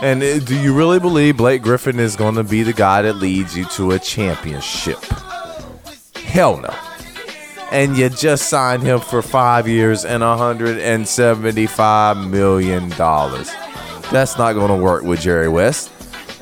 And 0.00 0.22
uh, 0.22 0.38
do 0.40 0.60
you 0.60 0.76
really 0.76 1.00
believe 1.00 1.36
Blake 1.36 1.62
Griffin 1.62 1.98
is 1.98 2.16
going 2.16 2.36
to 2.36 2.44
be 2.44 2.62
the 2.62 2.72
guy 2.72 3.02
that 3.02 3.14
leads 3.14 3.56
you 3.56 3.64
to 3.66 3.92
a 3.92 3.98
championship? 3.98 4.98
Hell 6.14 6.58
no. 6.58 6.74
And 7.70 7.96
you 7.96 8.08
just 8.08 8.48
signed 8.48 8.82
him 8.82 9.00
for 9.00 9.22
five 9.22 9.68
years 9.68 10.04
and 10.04 10.22
$175 10.22 12.30
million. 12.30 12.88
That's 14.10 14.38
not 14.38 14.54
going 14.54 14.68
to 14.68 14.76
work 14.76 15.02
with 15.02 15.20
Jerry 15.20 15.48
West 15.48 15.90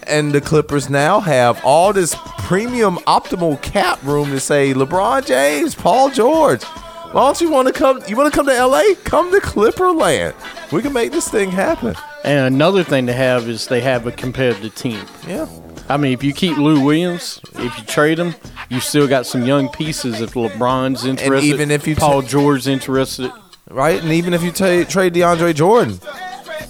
and 0.09 0.33
the 0.33 0.41
Clippers 0.41 0.89
now 0.91 1.21
have 1.21 1.61
all 1.65 1.93
this 1.93 2.15
premium 2.39 2.97
optimal 3.07 3.61
cap 3.63 4.03
room 4.03 4.31
to 4.31 4.41
say 4.41 4.73
LeBron 4.75 5.27
James, 5.27 5.75
Paul 5.75 6.11
George. 6.11 6.63
Why 6.65 7.23
don't 7.27 7.41
you 7.41 7.51
want 7.51 7.69
to 7.69 7.75
come? 7.75 8.03
You 8.09 8.17
want 8.17 8.33
to 8.33 8.37
come 8.37 8.47
to 8.47 8.67
LA? 8.67 8.83
Come 9.05 9.31
to 9.33 9.39
Clipperland. 9.41 10.35
We 10.73 10.83
can 10.83 10.93
make 10.93 11.13
this 11.13 11.29
thing 11.29 11.51
happen. 11.51 11.95
And 12.25 12.55
another 12.55 12.83
thing 12.83 13.07
to 13.07 13.13
have 13.13 13.49
is 13.49 13.69
they 13.69 13.81
have 13.81 14.07
a 14.07 14.13
competitive 14.13 14.75
team. 14.75 15.05
Yeah. 15.27 15.49
I 15.89 15.97
mean, 15.97 16.13
if 16.13 16.25
you 16.25 16.33
keep 16.33 16.59
Lou 16.59 16.81
Williams, 16.85 17.41
if 17.55 17.79
you 17.79 17.85
trade 17.85 18.19
him, 18.19 18.35
you 18.69 18.81
still 18.81 19.07
got 19.07 19.25
some 19.25 19.45
young 19.45 19.69
pieces. 19.69 20.21
If 20.21 20.35
LeBron's 20.35 21.05
interested, 21.05 21.47
even 21.47 21.71
if 21.71 21.87
you 21.87 21.95
Paul 21.95 22.23
ta- 22.23 22.29
George's 22.29 22.67
interested, 22.67 23.31
Right. 23.69 24.01
And 24.01 24.13
even 24.13 24.33
if 24.33 24.43
you 24.43 24.53
ta 24.53 24.85
trade 24.85 25.15
DeAndre 25.15 25.55
Jordan, 25.55 25.99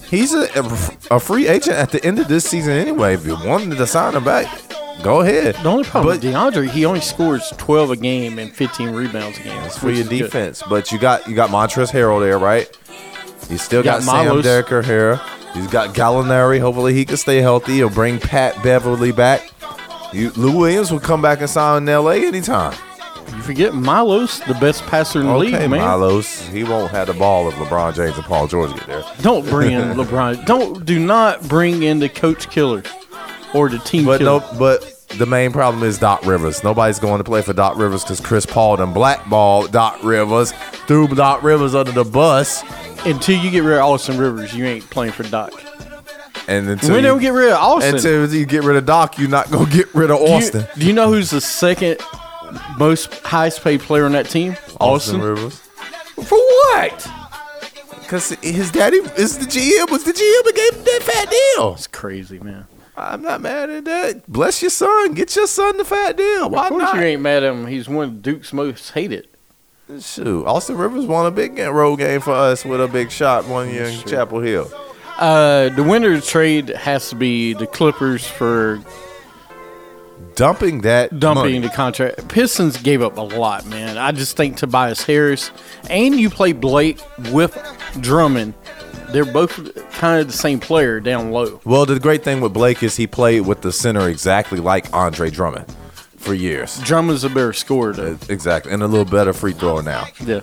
he's 0.09 0.33
a, 0.33 0.47
a 1.11 1.19
free 1.19 1.47
agent 1.47 1.75
at 1.77 1.91
the 1.91 2.03
end 2.05 2.19
of 2.19 2.27
this 2.27 2.45
season 2.45 2.73
anyway. 2.73 3.13
If 3.15 3.25
you 3.25 3.35
wanted 3.45 3.77
to 3.77 3.87
sign 3.87 4.15
him 4.15 4.23
back, 4.23 4.47
go 5.03 5.21
ahead. 5.21 5.55
the 5.55 5.69
only 5.69 5.83
problem 5.83 6.15
But- 6.17 6.23
with 6.23 6.33
DeAndre, 6.33 6.69
he 6.69 6.85
only 6.85 7.01
scores 7.01 7.51
12 7.57 7.91
a 7.91 7.95
game 7.95 8.39
and 8.39 8.51
15 8.53 8.89
rebounds 8.91 9.37
a 9.39 9.43
game. 9.43 9.55
That's 9.61 9.77
for 9.77 9.89
your 9.89 10.01
is 10.01 10.09
good. 10.09 10.17
defense. 10.19 10.63
But 10.69 10.91
you 10.91 10.99
got 10.99 11.27
you 11.27 11.35
got 11.35 11.49
Montrezl 11.49 11.91
Harrell 11.91 12.19
there, 12.19 12.39
right? 12.39 12.69
You 13.49 13.57
still 13.57 13.83
got, 13.83 14.01
Got 14.03 14.25
Sam. 14.25 14.41
Dekker 14.41 14.83
here. 14.83 15.19
He's 15.53 15.67
got 15.67 15.95
Gallinari. 15.95 16.59
Hopefully 16.59 16.93
he 16.93 17.05
can 17.05 17.17
stay 17.17 17.37
healthy. 17.37 17.75
He'll 17.75 17.89
bring 17.89 18.19
Pat 18.19 18.61
Beverley 18.61 19.11
back. 19.13 19.49
You, 20.13 20.31
Lou 20.31 20.57
Williams 20.57 20.91
will 20.91 20.99
come 20.99 21.21
back 21.21 21.39
and 21.41 21.49
sign 21.49 21.83
in 21.83 21.89
L.A. 21.89 22.25
anytime. 22.27 22.73
You 23.35 23.41
forget 23.43 23.73
Milos, 23.75 24.39
the 24.41 24.53
best 24.55 24.83
passer 24.87 25.19
in 25.21 25.27
the 25.27 25.33
Okay, 25.33 25.51
league, 25.59 25.69
man. 25.69 25.81
Milos. 25.81 26.41
He 26.47 26.63
won't 26.63 26.91
have 26.91 27.07
the 27.07 27.13
ball 27.13 27.47
if 27.49 27.55
LeBron 27.55 27.95
James 27.95 28.15
and 28.15 28.25
Paul 28.25 28.47
George 28.47 28.73
get 28.73 28.87
there. 28.87 29.03
Don't 29.21 29.45
bring 29.47 29.71
in 29.73 29.81
LeBron. 29.95 30.45
Don't 30.45 30.85
do 30.85 30.99
not 30.99 31.47
bring 31.47 31.83
in 31.83 31.99
the 31.99 32.09
coach 32.09 32.49
killer 32.49 32.83
or 33.53 33.69
the 33.69 33.79
team 33.79 34.05
But 34.05 34.19
killer. 34.19 34.39
no, 34.39 34.57
but 34.59 34.93
the 35.17 35.25
main 35.25 35.51
problem 35.51 35.83
is 35.83 35.97
Doc 35.99 36.25
Rivers. 36.25 36.63
Nobody's 36.63 36.99
going 36.99 37.19
to 37.19 37.23
play 37.23 37.41
for 37.41 37.53
Doc 37.53 37.77
Rivers 37.77 38.03
because 38.03 38.19
Chris 38.19 38.45
Paul 38.45 38.81
and 38.81 38.93
blackballed 38.93 39.71
Doc 39.71 39.99
Rivers, 40.03 40.51
threw 40.87 41.07
Doc 41.07 41.43
Rivers 41.43 41.75
under 41.75 41.91
the 41.91 42.03
bus, 42.03 42.63
Until 43.05 43.37
you 43.39 43.51
get 43.51 43.63
rid 43.63 43.77
of 43.77 43.85
Austin 43.85 44.17
Rivers, 44.17 44.53
you 44.55 44.65
ain't 44.65 44.89
playing 44.89 45.13
for 45.13 45.23
Doc. 45.23 45.53
And 46.49 46.67
until 46.69 46.95
When 46.95 47.03
you, 47.03 47.19
get 47.19 47.33
rid 47.33 47.51
of 47.51 47.57
Austin, 47.59 47.95
until 47.95 48.33
you 48.33 48.45
get 48.45 48.63
rid 48.63 48.77
of 48.77 48.85
Doc, 48.85 49.17
you're 49.19 49.29
not 49.29 49.49
gonna 49.51 49.69
get 49.69 49.93
rid 49.93 50.09
of 50.11 50.17
do 50.19 50.23
you- 50.25 50.29
Austin. 50.33 50.67
do 50.77 50.85
you 50.87 50.93
know 50.93 51.09
who's 51.11 51.29
the 51.29 51.41
second 51.41 51.97
most 52.77 53.13
highest 53.21 53.63
paid 53.63 53.81
player 53.81 54.05
on 54.05 54.11
that 54.13 54.27
team? 54.29 54.55
Austin. 54.79 55.21
Rivers. 55.21 55.59
For 56.23 56.37
what? 56.37 57.07
Because 58.01 58.29
his 58.41 58.71
daddy 58.71 58.97
is 58.97 59.37
the 59.37 59.45
GM. 59.45 59.91
Was 59.91 60.03
the 60.03 60.13
GM 60.13 60.43
that 60.45 60.53
gave 60.55 60.73
him 60.79 60.83
that 60.85 61.03
fat 61.03 61.29
deal? 61.29 61.73
It's 61.73 61.87
crazy, 61.87 62.39
man. 62.39 62.65
I'm 62.95 63.21
not 63.21 63.41
mad 63.41 63.69
at 63.69 63.85
that. 63.85 64.27
Bless 64.27 64.61
your 64.61 64.71
son. 64.71 65.13
Get 65.13 65.35
your 65.35 65.45
son 65.45 65.77
the 65.77 65.85
fat 65.85 66.17
deal. 66.17 66.49
Why 66.49 66.63
of 66.63 66.69
course 66.69 66.81
not? 66.83 66.95
you 66.95 67.01
ain't 67.01 67.21
mad 67.21 67.43
at 67.43 67.53
him. 67.53 67.67
He's 67.67 67.87
one 67.87 68.05
of 68.05 68.21
Duke's 68.21 68.51
most 68.53 68.91
hated. 68.91 69.27
Shoot, 69.99 70.45
Austin 70.45 70.77
Rivers 70.77 71.05
won 71.05 71.25
a 71.27 71.31
big 71.31 71.57
road 71.59 71.97
game 71.97 72.19
for 72.19 72.31
us 72.33 72.65
with 72.65 72.81
a 72.81 72.89
big 72.89 73.09
shot 73.09 73.45
one 73.45 73.69
year 73.69 73.85
in 73.85 73.99
Chapel 74.01 74.41
Hill. 74.41 74.69
Uh, 75.17 75.69
the 75.69 75.83
winner 75.83 76.11
of 76.13 76.21
the 76.21 76.27
trade 76.27 76.69
has 76.69 77.09
to 77.09 77.15
be 77.15 77.53
the 77.53 77.67
Clippers 77.67 78.27
for 78.27 78.81
Dumping 80.35 80.81
that 80.81 81.19
dumping 81.19 81.43
money. 81.43 81.59
the 81.59 81.69
contract. 81.69 82.27
Pistons 82.27 82.77
gave 82.77 83.01
up 83.01 83.17
a 83.17 83.21
lot, 83.21 83.65
man. 83.65 83.97
I 83.97 84.11
just 84.11 84.37
think 84.37 84.57
Tobias 84.57 85.03
Harris 85.03 85.49
and 85.89 86.19
you 86.19 86.29
play 86.29 86.53
Blake 86.53 86.99
with 87.31 87.57
Drummond. 87.99 88.53
They're 89.09 89.25
both 89.25 89.73
kind 89.93 90.21
of 90.21 90.27
the 90.27 90.33
same 90.33 90.59
player 90.59 90.99
down 90.99 91.31
low. 91.31 91.59
Well, 91.65 91.85
the 91.85 91.99
great 91.99 92.23
thing 92.23 92.41
with 92.41 92.53
Blake 92.53 92.83
is 92.83 92.95
he 92.95 93.07
played 93.07 93.41
with 93.41 93.61
the 93.61 93.71
center 93.71 94.09
exactly 94.09 94.59
like 94.59 94.93
Andre 94.93 95.29
Drummond 95.31 95.65
for 96.17 96.33
years. 96.33 96.77
Drummond's 96.81 97.23
a 97.23 97.29
better 97.29 97.53
scorer, 97.53 97.93
though. 97.93 98.17
Exactly, 98.29 98.73
and 98.73 98.83
a 98.83 98.87
little 98.87 99.05
better 99.05 99.33
free 99.33 99.53
thrower 99.53 99.81
now. 99.81 100.05
Yeah. 100.23 100.41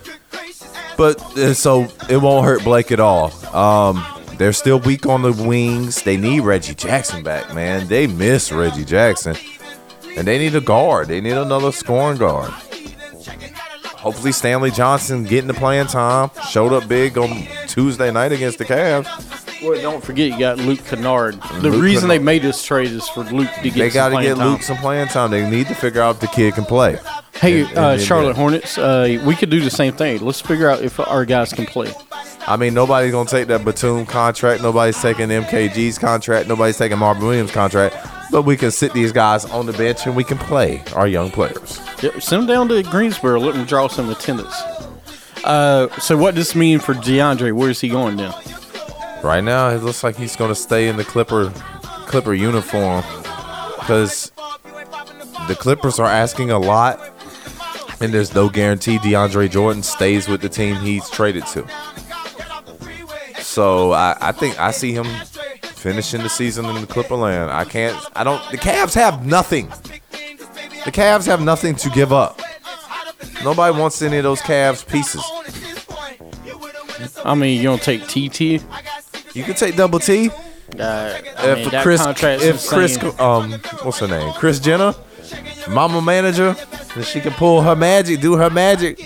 But 0.97 1.21
uh, 1.37 1.53
so 1.53 1.87
it 2.09 2.17
won't 2.17 2.45
hurt 2.45 2.63
Blake 2.63 2.91
at 2.91 2.99
all. 2.99 3.31
Um, 3.55 4.03
they're 4.37 4.53
still 4.53 4.79
weak 4.79 5.05
on 5.05 5.21
the 5.21 5.31
wings. 5.31 6.01
They 6.01 6.17
need 6.17 6.41
Reggie 6.41 6.73
Jackson 6.75 7.23
back, 7.23 7.53
man. 7.53 7.87
They 7.87 8.07
miss 8.07 8.51
Reggie 8.51 8.83
Jackson, 8.85 9.35
and 10.17 10.27
they 10.27 10.37
need 10.37 10.55
a 10.55 10.61
guard. 10.61 11.07
They 11.07 11.21
need 11.21 11.33
another 11.33 11.71
scoring 11.71 12.17
guard. 12.17 12.51
Hopefully, 14.05 14.31
Stanley 14.31 14.69
Johnson 14.69 15.23
getting 15.23 15.47
the 15.47 15.53
playing 15.53 15.87
time. 15.87 16.29
Showed 16.49 16.73
up 16.73 16.87
big 16.87 17.17
on 17.17 17.47
Tuesday 17.67 18.11
night 18.11 18.31
against 18.31 18.59
the 18.59 18.65
Cavs. 18.65 19.05
Well, 19.63 19.81
don't 19.81 20.03
forget 20.03 20.29
you 20.29 20.37
got 20.37 20.59
Luke 20.59 20.85
Kennard. 20.85 21.41
The 21.61 21.69
Luke 21.69 21.81
reason 21.81 22.07
they 22.07 22.19
made 22.19 22.43
this 22.43 22.63
trade 22.63 22.91
is 22.91 23.07
for 23.09 23.23
Luke 23.23 23.49
to 23.55 23.63
get 23.63 23.73
They 23.73 23.89
got 23.89 24.09
to 24.09 24.21
get 24.21 24.37
time. 24.37 24.47
Luke 24.47 24.61
some 24.61 24.77
playing 24.77 25.07
time. 25.07 25.31
They 25.31 25.49
need 25.49 25.67
to 25.67 25.73
figure 25.75 26.01
out 26.01 26.15
if 26.15 26.21
the 26.21 26.27
kid 26.27 26.53
can 26.53 26.65
play. 26.65 26.99
Hey, 27.33 27.63
uh, 27.73 27.97
Charlotte. 27.97 28.35
Hornets, 28.35 28.77
uh, 28.77 29.19
we 29.25 29.35
could 29.35 29.49
do 29.49 29.59
the 29.61 29.71
same 29.71 29.93
thing. 29.93 30.21
Let's 30.21 30.39
figure 30.39 30.69
out 30.69 30.81
if 30.81 30.99
our 30.99 31.25
guys 31.25 31.51
can 31.51 31.65
play. 31.65 31.91
I 32.47 32.57
mean, 32.57 32.75
nobody's 32.75 33.11
gonna 33.11 33.27
take 33.27 33.47
that 33.47 33.65
Batum 33.65 34.05
contract. 34.05 34.61
Nobody's 34.61 35.01
taking 35.01 35.29
MKG's 35.29 35.97
contract. 35.97 36.47
Nobody's 36.47 36.77
taking 36.77 36.99
Marvin 36.99 37.25
Williams' 37.25 37.51
contract. 37.51 37.95
But 38.35 38.41
we 38.41 38.57
can 38.57 38.69
sit 38.69 38.91
these 38.91 39.13
guys 39.13 39.45
on 39.45 39.65
the 39.65 39.71
bench 39.71 40.05
and 40.05 40.13
we 40.13 40.25
can 40.25 40.37
play 40.37 40.83
our 40.93 41.07
young 41.07 41.31
players. 41.31 41.79
Yep, 42.03 42.21
send 42.21 42.41
them 42.41 42.47
down 42.47 42.67
to 42.67 42.83
Greensboro. 42.83 43.39
Let 43.39 43.55
them 43.55 43.63
draw 43.63 43.87
some 43.87 44.09
attendance. 44.09 44.53
Uh, 45.45 45.87
so 46.01 46.17
what 46.17 46.35
does 46.35 46.47
this 46.47 46.53
mean 46.53 46.79
for 46.79 46.93
DeAndre? 46.95 47.53
Where's 47.53 47.79
he 47.79 47.87
going 47.87 48.17
now? 48.17 48.37
Right 49.23 49.41
now, 49.41 49.69
it 49.69 49.81
looks 49.83 50.03
like 50.03 50.17
he's 50.17 50.35
gonna 50.35 50.53
stay 50.53 50.89
in 50.89 50.97
the 50.97 51.05
Clipper 51.05 51.49
Clipper 52.07 52.33
uniform 52.33 53.05
because 53.79 54.33
the 55.47 55.55
Clippers 55.57 55.97
are 55.97 56.05
asking 56.05 56.51
a 56.51 56.59
lot, 56.59 56.99
and 58.01 58.13
there's 58.13 58.35
no 58.35 58.49
guarantee 58.49 58.97
DeAndre 58.97 59.49
Jordan 59.49 59.81
stays 59.81 60.27
with 60.27 60.41
the 60.41 60.49
team 60.49 60.75
he's 60.75 61.09
traded 61.09 61.47
to. 61.53 61.65
So 63.39 63.93
I, 63.93 64.17
I 64.19 64.31
think 64.33 64.59
I 64.59 64.71
see 64.71 64.91
him 64.91 65.07
finishing 65.85 66.23
the 66.23 66.29
season 66.29 66.65
in 66.65 66.81
the 66.81 66.87
Clipper 66.87 67.15
land. 67.15 67.51
I 67.51 67.63
can't. 67.63 67.95
I 68.15 68.23
don't. 68.23 68.41
The 68.49 68.57
Cavs 68.57 68.95
have 68.95 69.23
nothing. 69.23 69.67
The 70.83 70.91
Cavs 70.91 71.27
have 71.27 71.43
nothing 71.43 71.75
to 71.75 71.91
give 71.91 72.11
up. 72.11 72.41
Nobody 73.43 73.77
wants 73.77 74.01
any 74.01 74.17
of 74.17 74.23
those 74.23 74.41
Cavs 74.41 74.83
pieces. 74.87 75.23
I 77.23 77.35
mean, 77.35 77.57
you 77.57 77.65
don't 77.65 77.83
take 77.83 78.01
TT? 78.07 78.63
You 79.35 79.43
can 79.43 79.53
take 79.53 79.75
double 79.75 79.99
T. 79.99 80.31
Uh, 80.79 81.19
I 81.37 81.49
if 81.49 81.57
mean, 81.59 81.69
that 81.69 81.83
Chris, 81.83 82.01
if 82.03 82.67
Chris, 82.67 82.97
um, 83.19 83.51
what's 83.83 83.99
her 83.99 84.07
name? 84.07 84.33
Kris 84.33 84.59
Jenner, 84.59 84.95
mama 85.69 86.01
manager, 86.01 86.55
and 86.95 87.05
she 87.05 87.21
can 87.21 87.33
pull 87.33 87.61
her 87.61 87.75
magic, 87.75 88.21
do 88.21 88.35
her 88.37 88.49
magic, 88.49 88.97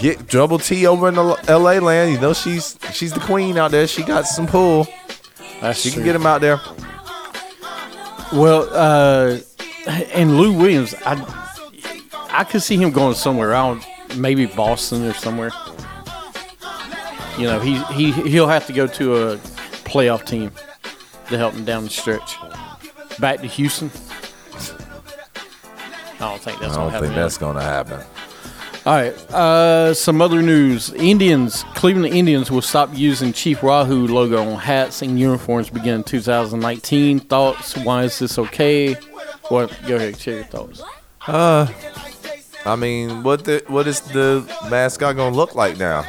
get 0.00 0.26
double 0.28 0.58
T 0.58 0.86
over 0.86 1.08
in 1.08 1.14
the 1.14 1.44
L.A. 1.48 1.80
land. 1.80 2.12
You 2.12 2.20
know 2.20 2.34
she's 2.34 2.78
she's 2.92 3.14
the 3.14 3.20
queen 3.20 3.56
out 3.56 3.70
there. 3.70 3.86
She 3.86 4.02
got 4.02 4.26
some 4.26 4.46
pull. 4.46 4.86
That's 5.64 5.80
She 5.80 5.90
can 5.90 6.04
get 6.04 6.14
him 6.14 6.26
out 6.26 6.42
there. 6.42 6.60
Well, 8.34 8.68
uh, 8.70 9.38
and 10.12 10.36
Lou 10.36 10.52
Williams, 10.52 10.94
I 11.06 11.14
I 12.28 12.44
could 12.44 12.62
see 12.62 12.76
him 12.76 12.90
going 12.90 13.14
somewhere. 13.14 13.54
I 13.54 13.66
don't, 13.68 14.18
maybe 14.18 14.44
Boston 14.44 15.06
or 15.06 15.14
somewhere. 15.14 15.52
You 17.38 17.44
know, 17.44 17.60
he 17.60 17.82
he 17.94 18.12
he'll 18.12 18.46
have 18.46 18.66
to 18.66 18.74
go 18.74 18.86
to 18.86 19.16
a 19.16 19.36
playoff 19.88 20.26
team 20.26 20.52
to 21.28 21.38
help 21.38 21.54
him 21.54 21.64
down 21.64 21.84
the 21.84 21.90
stretch. 21.90 22.36
Back 23.18 23.40
to 23.40 23.46
Houston. 23.46 23.90
I 26.20 26.28
don't 26.28 26.42
think 26.42 26.60
that's 26.60 26.74
I 26.74 26.76
gonna 26.76 26.76
don't 26.76 26.90
happen. 26.90 27.08
think 27.08 27.14
that's 27.14 27.38
gonna 27.38 27.62
happen. 27.62 28.00
All 28.86 28.92
right. 28.92 29.14
Uh, 29.32 29.94
some 29.94 30.20
other 30.20 30.42
news: 30.42 30.92
Indians, 30.92 31.64
Cleveland 31.74 32.14
Indians 32.14 32.50
will 32.50 32.62
stop 32.62 32.90
using 32.92 33.32
Chief 33.32 33.62
Wahoo 33.62 34.06
logo 34.06 34.42
on 34.44 34.58
hats 34.60 35.00
and 35.00 35.18
uniforms 35.18 35.70
beginning 35.70 36.04
2019. 36.04 37.20
Thoughts? 37.20 37.76
Why 37.78 38.04
is 38.04 38.18
this 38.18 38.38
okay? 38.38 38.94
What? 39.48 39.74
Go 39.86 39.96
ahead, 39.96 40.18
share 40.18 40.36
your 40.36 40.44
thoughts. 40.44 40.82
I 42.66 42.76
mean, 42.76 43.22
what 43.22 43.44
the 43.44 43.64
what 43.68 43.86
is 43.86 44.00
the 44.00 44.44
mascot 44.68 45.16
gonna 45.16 45.34
look 45.34 45.54
like 45.54 45.78
now? 45.78 46.02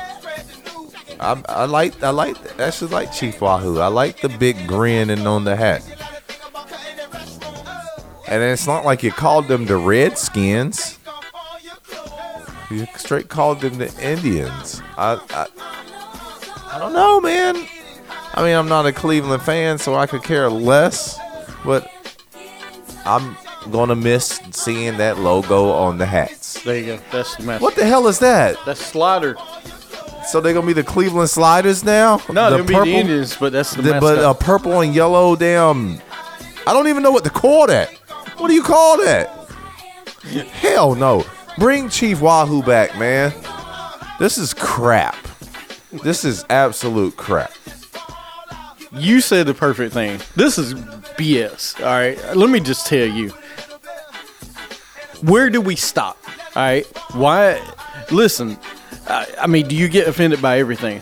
I, 1.20 1.42
I 1.48 1.66
like 1.66 2.02
I 2.04 2.10
like 2.10 2.36
actually 2.60 2.92
like 2.92 3.14
Chief 3.14 3.40
Wahoo. 3.40 3.80
I 3.80 3.88
like 3.88 4.20
the 4.20 4.30
big 4.30 4.68
grin 4.68 5.10
and 5.10 5.26
on 5.28 5.46
the 5.46 5.56
hat. 5.56 5.82
And 8.28 8.44
it's 8.44 8.68
not 8.68 8.84
like 8.84 9.04
you 9.04 9.12
called 9.12 9.48
them 9.48 9.66
the 9.66 9.78
Redskins. 9.78 10.95
You 12.72 12.88
straight 12.98 13.30
called 13.30 13.62
them 13.62 13.78
the 13.78 13.94
Indians. 14.02 14.82
I, 14.98 15.20
I 15.30 15.48
I 16.76 16.80
don't 16.80 16.94
know, 16.94 17.22
man. 17.22 17.56
I 18.34 18.44
mean, 18.44 18.56
I'm 18.56 18.68
not 18.68 18.86
a 18.86 18.92
Cleveland 18.92 19.44
fan, 19.44 19.78
so 19.78 19.96
I 19.96 20.08
could 20.08 20.24
care 20.24 20.50
less. 20.50 21.18
But 21.64 21.90
I'm 23.06 23.38
gonna 23.72 23.96
miss 23.96 24.40
seeing 24.52 24.98
that 24.98 25.20
logo 25.20 25.70
on 25.72 25.98
the 25.98 26.06
hats. 26.06 26.62
There 26.64 26.78
you 26.78 26.86
go. 26.98 27.00
That's 27.12 27.36
the 27.36 27.44
message. 27.44 27.62
What 27.62 27.76
the 27.76 27.86
hell 27.86 28.08
is 28.08 28.20
that? 28.20 28.58
That's 28.66 28.84
slider. 28.84 29.38
So 30.28 30.42
they're 30.42 30.54
gonna 30.54 30.66
be 30.66 30.74
the 30.74 30.84
Cleveland 30.84 31.30
Sliders 31.30 31.84
now? 31.84 32.20
No, 32.32 32.50
the 32.50 32.58
they'll 32.58 32.66
be 32.84 32.92
the 32.92 32.98
Indians, 32.98 33.38
but 33.38 33.52
that's 33.54 33.76
the, 33.76 33.84
the- 33.84 33.92
but 33.94 34.02
mascot. 34.02 34.24
uh, 34.24 34.34
purple 34.34 34.82
and 34.82 34.94
yellow. 34.94 35.36
Damn, 35.36 36.00
I 36.66 36.74
don't 36.74 36.88
even 36.88 37.04
know 37.04 37.12
what 37.12 37.24
to 37.26 37.30
call 37.30 37.68
that. 37.68 37.94
What 38.38 38.48
do 38.48 38.54
you 38.56 38.64
call 38.64 38.98
that? 39.04 39.28
Hell 40.52 40.96
no! 40.96 41.24
Bring 41.58 41.90
Chief 41.90 42.20
Wahoo 42.22 42.62
back, 42.64 42.98
man. 42.98 43.34
This 44.20 44.38
is 44.38 44.54
crap. 44.54 45.16
This 46.04 46.26
is 46.26 46.44
absolute 46.50 47.16
crap. 47.16 47.52
you 48.92 49.22
said 49.22 49.48
the 49.48 49.54
perfect 49.54 49.94
thing. 49.94 50.20
This 50.36 50.58
is 50.58 50.74
BS. 50.74 51.80
All 51.80 51.86
right. 51.86 52.36
Let 52.36 52.50
me 52.50 52.60
just 52.60 52.88
tell 52.88 53.08
you. 53.08 53.30
Where 55.22 55.50
do 55.50 55.62
we 55.62 55.76
stop? 55.76 56.18
All 56.56 56.64
right. 56.64 56.86
Why? 57.14 57.62
Listen. 58.12 58.58
I, 59.08 59.28
I 59.42 59.48
mean, 59.48 59.68
do 59.68 59.76
you 59.76 59.88
get 59.88 60.08
offended 60.08 60.42
by 60.42 60.60
everything? 60.60 61.02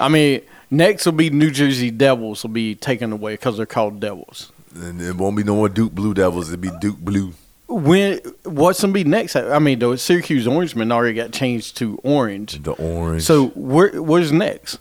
I 0.00 0.08
mean, 0.08 0.42
next 0.70 1.06
will 1.06 1.12
be 1.12 1.30
New 1.30 1.50
Jersey 1.50 1.90
Devils 1.90 2.42
will 2.42 2.50
be 2.50 2.74
taken 2.74 3.12
away 3.12 3.34
because 3.34 3.56
they're 3.56 3.66
called 3.66 4.00
Devils. 4.00 4.50
And 4.74 5.00
it 5.00 5.14
won't 5.16 5.36
be 5.36 5.44
no 5.44 5.54
more 5.54 5.68
Duke 5.68 5.92
Blue 5.92 6.14
Devils. 6.14 6.52
It'll 6.52 6.60
be 6.60 6.70
Duke 6.80 6.98
Blue. 6.98 7.32
When 7.68 8.18
what's 8.44 8.80
gonna 8.80 8.94
be 8.94 9.04
next? 9.04 9.36
I 9.36 9.58
mean, 9.58 9.78
the 9.78 9.96
Syracuse 9.96 10.46
Orangemen 10.46 10.90
already 10.90 11.14
got 11.14 11.32
changed 11.32 11.76
to 11.78 12.00
orange. 12.02 12.62
The 12.62 12.72
orange. 12.72 13.24
So 13.24 13.48
where 13.48 14.02
where's 14.02 14.32
next? 14.32 14.78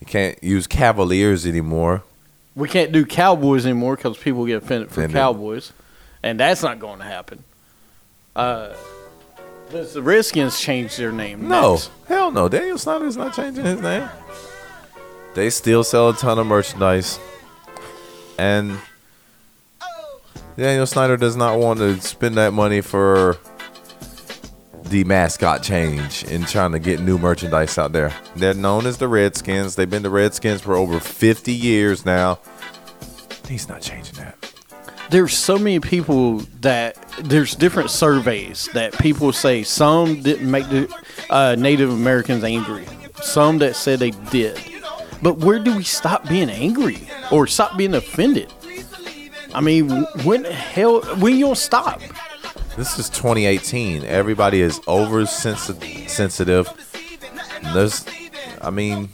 you 0.00 0.06
can't 0.06 0.42
use 0.42 0.66
Cavaliers 0.66 1.46
anymore. 1.46 2.02
We 2.54 2.68
can't 2.68 2.92
do 2.92 3.04
Cowboys 3.04 3.66
anymore 3.66 3.96
because 3.96 4.16
people 4.18 4.46
get 4.46 4.62
offended 4.62 4.90
for. 4.90 5.06
Cowboys, 5.08 5.72
and 6.22 6.40
that's 6.40 6.62
not 6.62 6.78
going 6.78 6.98
to 6.98 7.04
happen. 7.04 7.44
Uh, 8.34 8.74
does 9.70 9.92
the 9.92 10.02
Redskins 10.02 10.58
change 10.58 10.96
their 10.96 11.12
name? 11.12 11.46
No, 11.48 11.72
next? 11.72 11.90
hell 12.06 12.30
no. 12.30 12.48
Daniel 12.48 12.78
Snyder's 12.78 13.16
not 13.16 13.34
changing 13.34 13.64
his 13.64 13.80
name. 13.80 14.08
They 15.34 15.50
still 15.50 15.84
sell 15.84 16.08
a 16.10 16.16
ton 16.16 16.38
of 16.38 16.46
merchandise, 16.46 17.18
and 18.38 18.78
Daniel 20.58 20.86
Snyder 20.86 21.16
does 21.16 21.36
not 21.36 21.60
want 21.60 21.78
to 21.78 22.00
spend 22.00 22.34
that 22.36 22.52
money 22.52 22.80
for 22.80 23.36
the 24.82 25.04
mascot 25.04 25.62
change 25.62 26.24
and 26.24 26.48
trying 26.48 26.72
to 26.72 26.80
get 26.80 26.98
new 26.98 27.16
merchandise 27.16 27.78
out 27.78 27.92
there. 27.92 28.12
They're 28.34 28.54
known 28.54 28.84
as 28.84 28.98
the 28.98 29.06
Redskins. 29.06 29.76
They've 29.76 29.88
been 29.88 30.02
the 30.02 30.10
Redskins 30.10 30.60
for 30.60 30.74
over 30.74 30.98
50 30.98 31.52
years 31.52 32.04
now. 32.04 32.40
He's 33.46 33.68
not 33.68 33.82
changing 33.82 34.16
that. 34.16 34.52
there's 35.10 35.32
so 35.32 35.58
many 35.58 35.78
people 35.78 36.38
that 36.60 36.96
there's 37.20 37.54
different 37.54 37.90
surveys 37.90 38.68
that 38.74 38.98
people 38.98 39.32
say 39.32 39.62
some 39.62 40.22
didn't 40.22 40.50
make 40.50 40.68
the 40.70 40.92
uh, 41.30 41.54
Native 41.56 41.90
Americans 41.90 42.42
angry, 42.42 42.84
some 43.22 43.58
that 43.58 43.76
said 43.76 44.00
they 44.00 44.10
did. 44.10 44.60
But 45.22 45.38
where 45.38 45.60
do 45.60 45.76
we 45.76 45.84
stop 45.84 46.28
being 46.28 46.50
angry 46.50 46.98
or 47.30 47.46
stop 47.46 47.76
being 47.76 47.94
offended? 47.94 48.52
I 49.54 49.60
mean, 49.60 49.90
when 50.24 50.44
hell 50.44 51.00
when 51.16 51.36
you 51.36 51.46
gonna 51.46 51.56
stop? 51.56 52.00
This 52.76 52.98
is 52.98 53.08
2018. 53.08 54.04
Everybody 54.04 54.60
is 54.60 54.80
over 54.86 55.26
sensitive. 55.26 56.68
There's, 57.74 58.06
I 58.60 58.70
mean, 58.70 59.08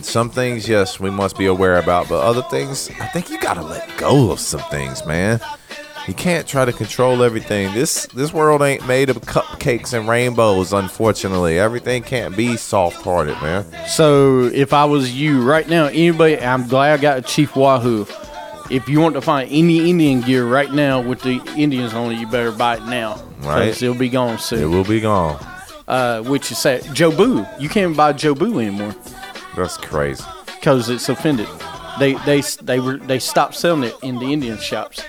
some 0.00 0.30
things, 0.30 0.68
yes, 0.68 1.00
we 1.00 1.10
must 1.10 1.36
be 1.36 1.46
aware 1.46 1.78
about, 1.78 2.08
but 2.08 2.22
other 2.22 2.42
things, 2.42 2.90
I 3.00 3.06
think 3.06 3.30
you 3.30 3.40
gotta 3.40 3.62
let 3.62 3.96
go 3.96 4.30
of 4.30 4.38
some 4.38 4.60
things, 4.70 5.04
man. 5.04 5.40
You 6.06 6.14
can't 6.14 6.46
try 6.46 6.66
to 6.66 6.72
control 6.72 7.22
everything. 7.22 7.72
This 7.72 8.06
this 8.08 8.32
world 8.32 8.60
ain't 8.60 8.86
made 8.86 9.08
of 9.08 9.22
cupcakes 9.22 9.94
and 9.94 10.06
rainbows, 10.06 10.74
unfortunately. 10.74 11.58
Everything 11.58 12.02
can't 12.02 12.36
be 12.36 12.56
soft-hearted, 12.58 13.40
man. 13.40 13.64
So 13.88 14.44
if 14.52 14.74
I 14.74 14.84
was 14.84 15.14
you 15.18 15.42
right 15.42 15.66
now, 15.66 15.86
anybody, 15.86 16.38
I'm 16.38 16.68
glad 16.68 16.98
I 16.98 17.02
got 17.02 17.18
a 17.18 17.22
Chief 17.22 17.56
Wahoo. 17.56 18.06
If 18.70 18.88
you 18.88 19.00
want 19.00 19.14
to 19.14 19.20
find 19.20 19.48
any 19.50 19.90
Indian 19.90 20.20
gear 20.22 20.46
right 20.46 20.72
now 20.72 21.00
with 21.00 21.20
the 21.22 21.40
Indians 21.56 21.92
on 21.94 22.12
it, 22.12 22.18
you 22.18 22.26
better 22.26 22.50
buy 22.52 22.76
it 22.76 22.84
now. 22.86 23.22
Right. 23.40 23.68
it'll 23.68 23.94
be 23.94 24.08
gone 24.08 24.38
soon. 24.38 24.62
It 24.62 24.66
will 24.66 24.84
be 24.84 25.00
gone. 25.00 25.38
uh, 25.86 26.22
which 26.22 26.50
is 26.50 26.58
sad. 26.58 26.82
Jobu. 26.84 27.46
You 27.60 27.68
can't 27.68 27.94
buy 27.96 28.12
Jobu 28.14 28.60
anymore 28.62 28.94
That's 29.54 29.76
crazy. 29.76 30.24
because 30.54 30.88
it's 30.88 31.08
offended. 31.10 31.46
They 31.98 32.14
they 32.24 32.40
they 32.62 32.80
were 32.80 32.96
they 32.96 33.18
stopped 33.18 33.54
selling 33.54 33.84
it 33.84 33.94
in 34.02 34.18
the 34.18 34.32
Indian 34.32 34.56
shops, 34.58 35.02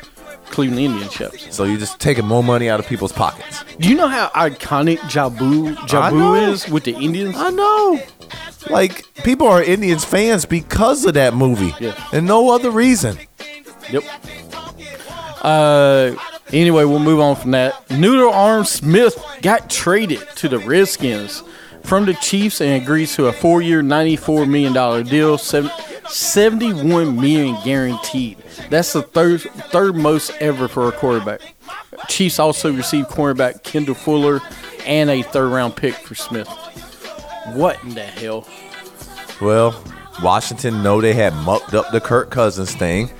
Cleveland 0.52 0.82
Indian 0.82 1.10
shops. 1.10 1.48
So 1.56 1.63
you're 1.63 1.80
just 1.80 2.00
taking 2.00 2.26
more 2.26 2.44
money 2.44 2.70
out 2.70 2.80
of 2.82 2.86
people's 2.88 3.13
pockets. 3.13 3.63
Do 3.80 3.88
you 3.89 3.96
know 3.96 4.08
how 4.10 4.28
iconic 4.36 4.98
Jobu 5.10 5.76
Jobu 5.88 6.50
is 6.52 6.68
with 6.68 6.84
the 6.84 6.94
Indians? 6.94 7.36
I 7.38 7.50
know. 7.52 8.00
Like 8.70 9.06
people 9.24 9.48
are 9.48 9.63
Indians 9.63 10.04
fans 10.04 10.46
because 10.46 11.06
of 11.06 11.13
that 11.13 11.34
movie, 11.34 11.74
Yeah. 11.80 11.96
and 12.12 12.28
no 12.28 12.50
other 12.52 12.70
reason. 12.70 13.18
Yep. 13.91 14.04
Uh, 15.41 16.15
anyway, 16.52 16.86
we'll 16.86 17.00
move 17.00 17.19
on 17.19 17.36
from 17.36 17.52
that. 17.52 17.89
Noodle 17.91 18.32
Arm 18.32 18.65
Smith 18.65 19.17
got 19.41 19.69
traded 19.69 20.28
to 20.36 20.50
the 20.50 20.60
Redskins 20.60 21.43
from 21.84 22.06
the 22.06 22.15
Chiefs 22.15 22.62
and 22.62 22.82
agrees 22.82 23.15
to 23.15 23.28
a 23.28 23.32
four-year, 23.32 23.82
ninety-four 23.84 24.45
million 24.48 24.74
dollar 24.74 25.04
deal, 25.04 25.38
seven, 25.38 25.69
seventy-one 26.10 27.15
million 27.15 27.58
guaranteed. 27.63 28.39
That's 28.71 28.93
the 28.93 29.04
third 29.04 29.41
third 29.41 29.95
most 29.95 30.32
ever 30.39 30.67
for 30.67 30.88
a 30.88 30.91
quarterback. 30.91 31.41
Chiefs 32.08 32.39
also 32.39 32.74
received 32.74 33.10
cornerback 33.10 33.63
Kendall 33.63 33.95
Fuller 33.95 34.41
and 34.86 35.10
a 35.10 35.21
third-round 35.21 35.76
pick 35.76 35.93
for 35.93 36.15
Smith. 36.15 36.48
What 37.54 37.82
in 37.84 37.93
the 37.93 38.02
hell? 38.02 38.48
Well, 39.41 39.80
Washington 40.24 40.82
know 40.82 41.02
they 41.02 41.13
had 41.13 41.34
mucked 41.34 41.74
up 41.74 41.91
the 41.91 42.02
Kirk 42.02 42.32
Cousins 42.32 42.74
thing, 42.74 43.12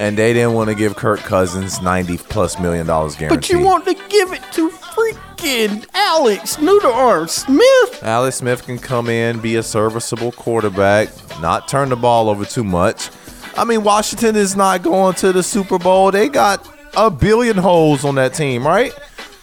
and 0.00 0.16
they 0.16 0.32
didn't 0.32 0.54
want 0.54 0.70
to 0.70 0.74
give 0.74 0.96
Kirk 0.96 1.20
Cousins 1.20 1.80
ninety 1.82 2.16
plus 2.16 2.58
million 2.58 2.86
dollars 2.86 3.14
guaranteed. 3.14 3.40
But 3.40 3.50
you 3.50 3.64
want 3.64 3.84
to 3.84 3.94
give 3.94 4.32
it 4.32 4.42
to 4.54 4.70
freaking 4.70 5.86
Alex 5.94 6.58
Noodle 6.58 6.92
Arm 6.92 7.28
Smith? 7.28 8.02
Alex 8.02 8.36
Smith 8.36 8.64
can 8.64 8.78
come 8.78 9.08
in, 9.10 9.40
be 9.40 9.56
a 9.56 9.62
serviceable 9.62 10.32
quarterback, 10.32 11.10
not 11.40 11.68
turn 11.68 11.90
the 11.90 11.96
ball 11.96 12.30
over 12.30 12.46
too 12.46 12.64
much. 12.64 13.10
I 13.56 13.64
mean, 13.64 13.84
Washington 13.84 14.36
is 14.36 14.56
not 14.56 14.82
going 14.82 15.14
to 15.16 15.32
the 15.32 15.42
Super 15.42 15.78
Bowl. 15.78 16.10
They 16.10 16.28
got 16.28 16.66
a 16.96 17.10
billion 17.10 17.58
holes 17.58 18.04
on 18.04 18.14
that 18.14 18.32
team, 18.32 18.66
right? 18.66 18.92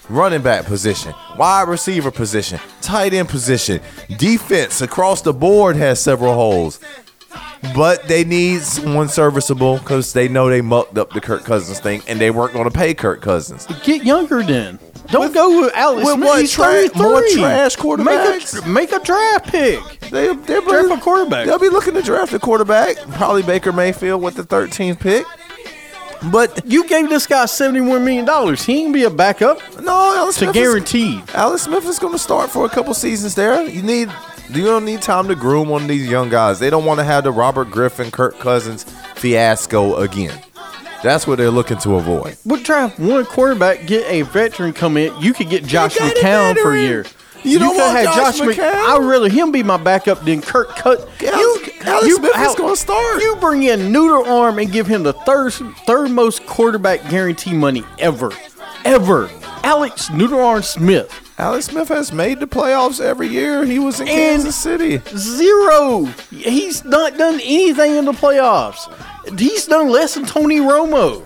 Running 0.09 0.41
back 0.41 0.65
position, 0.65 1.13
wide 1.37 1.67
receiver 1.67 2.09
position, 2.09 2.59
tight 2.81 3.13
end 3.13 3.29
position, 3.29 3.81
defense 4.17 4.81
across 4.81 5.21
the 5.21 5.33
board 5.33 5.75
has 5.75 6.01
several 6.01 6.33
holes. 6.33 6.79
But 7.75 8.07
they 8.07 8.23
need 8.23 8.61
someone 8.61 9.09
serviceable 9.09 9.77
because 9.79 10.13
they 10.13 10.27
know 10.27 10.49
they 10.49 10.61
mucked 10.61 10.97
up 10.97 11.11
the 11.11 11.21
Kirk 11.21 11.43
Cousins 11.43 11.79
thing 11.79 12.01
and 12.07 12.19
they 12.21 12.31
weren't 12.31 12.53
going 12.53 12.69
to 12.69 12.75
pay 12.75 12.93
Kirk 12.93 13.21
Cousins. 13.21 13.65
Get 13.83 14.03
younger 14.03 14.43
then. 14.43 14.79
Don't 15.07 15.33
go 15.33 15.61
with 15.61 15.73
Alex 15.73 16.05
with 16.05 16.15
Smith. 16.15 16.27
what 16.27 16.41
He's 16.41 16.51
tra- 16.51 16.65
33. 16.89 17.01
more 17.01 17.21
trash 17.29 17.77
Make 17.77 17.85
quarterbacks? 17.85 18.65
a, 18.65 18.67
make 18.67 18.91
a 18.91 18.99
draft 18.99 19.47
pick. 19.47 19.79
They, 20.11 20.33
they're 20.35 20.61
Draft 20.61 20.91
a 20.91 20.97
quarterback. 21.01 21.45
They'll 21.47 21.57
be 21.59 21.69
looking 21.69 21.93
to 21.93 22.01
draft 22.01 22.33
a 22.33 22.39
quarterback. 22.39 22.97
Probably 23.13 23.41
Baker 23.41 23.71
Mayfield 23.71 24.21
with 24.21 24.35
the 24.35 24.43
13th 24.43 24.99
pick. 24.99 25.25
But 26.31 26.65
You 26.65 26.87
gave 26.87 27.09
this 27.09 27.25
guy 27.27 27.45
$71 27.45 28.03
million. 28.03 28.55
He 28.57 28.83
ain't 28.83 28.93
be 28.93 29.03
a 29.03 29.09
backup 29.09 29.59
no, 29.81 30.15
Alex 30.17 30.37
to 30.39 30.45
Smith 30.45 30.55
is- 30.55 30.61
guaranteed. 30.61 31.23
Alex 31.33 31.61
Smith 31.63 31.85
is 31.85 31.99
going 31.99 32.13
to 32.13 32.19
start 32.19 32.49
for 32.49 32.65
a 32.65 32.69
couple 32.69 32.93
seasons 32.93 33.35
there. 33.35 33.63
You 33.65 33.83
need 33.83 34.09
you 34.49 34.63
don't 34.65 34.85
need 34.85 35.01
time 35.01 35.27
to 35.27 35.35
groom 35.35 35.69
one 35.69 35.83
of 35.83 35.87
these 35.87 36.07
young 36.09 36.29
guys. 36.29 36.59
They 36.59 36.69
don't 36.69 36.85
want 36.85 36.99
to 36.99 37.03
have 37.03 37.23
the 37.23 37.31
Robert 37.31 37.69
Griffin, 37.71 38.11
Kirk 38.11 38.37
Cousins 38.39 38.83
fiasco 39.15 39.95
again. 39.97 40.39
That's 41.03 41.27
what 41.27 41.37
they're 41.37 41.51
looking 41.51 41.77
to 41.79 41.95
avoid. 41.95 42.37
Would 42.45 42.63
draft 42.63 42.99
one 42.99 43.25
quarterback, 43.25 43.85
get 43.85 44.05
a 44.09 44.23
veteran 44.23 44.73
come 44.73 44.97
in. 44.97 45.15
You 45.21 45.33
could 45.33 45.49
get 45.49 45.63
Josh 45.65 45.95
McCown 45.97 46.57
for 46.57 46.73
a 46.73 46.79
year. 46.81 47.05
You 47.43 47.59
don't 47.59 47.75
could 47.75 47.81
want 47.81 47.97
have 47.97 48.15
Josh 48.15 48.39
Mc- 48.41 48.57
McCown? 48.57 48.73
I'd 48.73 49.03
rather 49.03 49.29
him 49.29 49.51
be 49.51 49.61
my 49.63 49.77
backup 49.77 50.25
than 50.25 50.41
Kirk 50.41 50.69
Cut. 50.69 51.07
Alex- 51.23 51.69
Alex 51.85 52.15
Smith 52.15 52.35
is 52.35 52.55
gonna 52.55 52.75
start. 52.75 53.21
You 53.21 53.37
bring 53.39 53.63
in 53.63 53.91
Noodle 53.91 54.25
Arm 54.25 54.57
and 54.59 54.71
give 54.71 54.87
him 54.87 55.03
the 55.03 55.13
third 55.13 55.53
third 55.85 56.09
most 56.11 56.45
quarterback 56.47 57.07
guarantee 57.09 57.53
money 57.53 57.83
ever, 57.99 58.31
ever. 58.83 59.29
Alex 59.63 60.09
Noodle 60.09 60.41
Arm 60.41 60.63
Smith 60.63 61.11
Alex 61.39 61.65
Smith 61.67 61.89
has 61.89 62.11
made 62.11 62.39
the 62.39 62.47
playoffs 62.47 62.99
every 62.99 63.27
year. 63.27 63.63
He 63.63 63.77
was 63.77 63.99
in 63.99 64.07
And- 64.07 64.15
Kansas 64.17 64.55
City. 64.55 65.01
zero. 65.15 66.05
He's 66.31 66.83
not 66.83 67.15
done 67.17 67.35
anything 67.43 67.95
in 67.95 68.05
the 68.05 68.11
playoffs. 68.11 68.91
He's 69.37 69.65
done 69.67 69.89
less 69.89 70.15
than 70.15 70.25
Tony 70.25 70.57
Romo. 70.59 71.21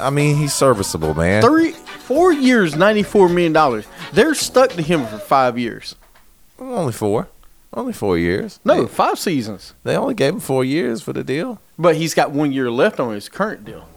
I 0.00 0.10
mean, 0.10 0.36
he's 0.36 0.54
serviceable, 0.54 1.12
man. 1.14 1.42
Three, 1.42 1.72
four 1.72 2.32
years, 2.32 2.76
ninety-four 2.76 3.28
million 3.28 3.52
dollars. 3.52 3.84
They're 4.12 4.34
stuck 4.34 4.70
to 4.70 4.82
him 4.82 5.06
for 5.06 5.18
five 5.18 5.58
years. 5.58 5.96
Only 6.58 6.92
four. 6.92 7.28
Only 7.74 7.92
four 7.94 8.16
years. 8.18 8.60
No, 8.64 8.82
They, 8.82 8.88
five 8.88 9.18
seasons. 9.18 9.74
they 9.82 9.96
only 9.96 10.14
gave 10.14 10.34
him 10.34 10.40
four 10.40 10.64
years 10.64 11.02
for 11.02 11.12
the 11.12 11.24
deal. 11.24 11.58
But 11.78 11.96
he's 11.96 12.14
got 12.14 12.30
one 12.30 12.52
year 12.52 12.70
left 12.70 13.00
on 13.00 13.14
his 13.14 13.28
current 13.28 13.64
deal. 13.64 13.88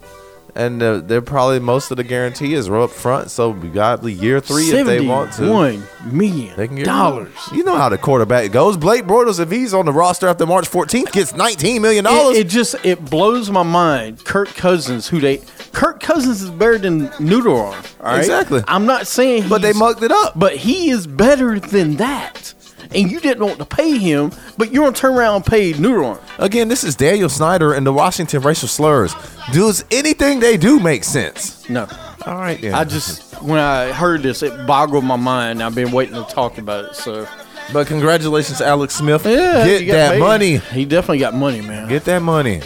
And 0.55 0.81
uh, 0.81 0.99
they're 0.99 1.21
probably 1.21 1.59
most 1.59 1.91
of 1.91 1.97
the 1.97 2.03
guarantee 2.05 2.53
is 2.53 2.69
up 2.69 2.89
front, 2.89 3.29
so 3.29 3.49
we 3.49 3.67
got 3.67 4.01
the 4.01 4.11
year 4.11 4.39
three 4.39 4.69
if 4.71 4.85
they 4.85 5.01
want 5.01 5.33
to. 5.33 5.51
One 5.51 5.83
million 6.05 6.55
They 6.55 6.67
can 6.67 6.77
get 6.77 6.85
dollars. 6.85 7.33
You 7.51 7.65
know 7.65 7.75
how 7.75 7.89
the 7.89 7.97
quarterback 7.97 8.51
goes. 8.53 8.77
Blake 8.77 9.03
Bortles, 9.03 9.41
if 9.41 9.51
he's 9.51 9.73
on 9.73 9.85
the 9.85 9.91
roster 9.91 10.27
after 10.27 10.45
March 10.45 10.69
14th, 10.69 11.11
gets 11.11 11.33
19 11.33 11.81
million 11.81 12.05
dollars. 12.05 12.37
It, 12.37 12.45
it 12.45 12.49
just 12.49 12.75
it 12.85 13.03
blows 13.03 13.51
my 13.51 13.63
mind. 13.63 14.23
Kirk 14.23 14.47
Cousins, 14.49 15.09
who 15.09 15.19
they 15.19 15.41
Kirk 15.73 15.99
Cousins 15.99 16.41
is 16.41 16.49
better 16.51 16.77
than 16.77 17.11
Noodle 17.19 17.59
Arm. 17.59 17.83
All 17.99 18.05
right? 18.05 18.19
Exactly. 18.19 18.63
I'm 18.65 18.85
not 18.85 19.07
saying, 19.07 19.49
But 19.49 19.61
they 19.61 19.73
mucked 19.73 20.03
it 20.03 20.11
up. 20.11 20.39
But 20.39 20.55
he 20.55 20.89
is 20.89 21.05
better 21.05 21.59
than 21.59 21.97
that. 21.97 22.53
And 22.95 23.11
you 23.11 23.19
didn't 23.19 23.45
want 23.45 23.59
to 23.59 23.65
pay 23.65 23.97
him, 23.97 24.31
but 24.57 24.71
you're 24.71 24.85
gonna 24.85 24.95
turn 24.95 25.15
around 25.15 25.35
and 25.35 25.45
pay 25.45 25.73
Arm. 25.73 26.17
Again, 26.39 26.67
this 26.69 26.83
is 26.83 26.95
Daniel 26.95 27.29
Snyder 27.29 27.73
and 27.73 27.85
the 27.85 27.91
Washington 27.93 28.41
racial 28.41 28.67
slurs. 28.67 29.13
Does 29.51 29.83
anything 29.91 30.39
they 30.39 30.57
do 30.57 30.79
make 30.79 31.03
sense? 31.03 31.69
No. 31.69 31.87
All 32.25 32.37
right, 32.37 32.59
then. 32.59 32.73
I 32.73 32.83
just 32.85 33.33
when 33.43 33.59
I 33.59 33.91
heard 33.91 34.23
this, 34.23 34.41
it 34.41 34.65
boggled 34.65 35.03
my 35.03 35.15
mind. 35.17 35.61
I've 35.61 35.75
been 35.75 35.91
waiting 35.91 36.15
to 36.15 36.23
talk 36.23 36.57
about 36.57 36.85
it. 36.85 36.95
So 36.95 37.27
But 37.73 37.87
congratulations, 37.87 38.61
Alex 38.61 38.95
Smith. 38.95 39.25
yeah, 39.25 39.65
Get 39.65 39.87
that 39.91 40.11
paid. 40.13 40.19
money. 40.19 40.57
He 40.57 40.85
definitely 40.85 41.19
got 41.19 41.33
money, 41.35 41.61
man. 41.61 41.87
Get 41.89 42.05
that 42.05 42.21
money. 42.21 42.61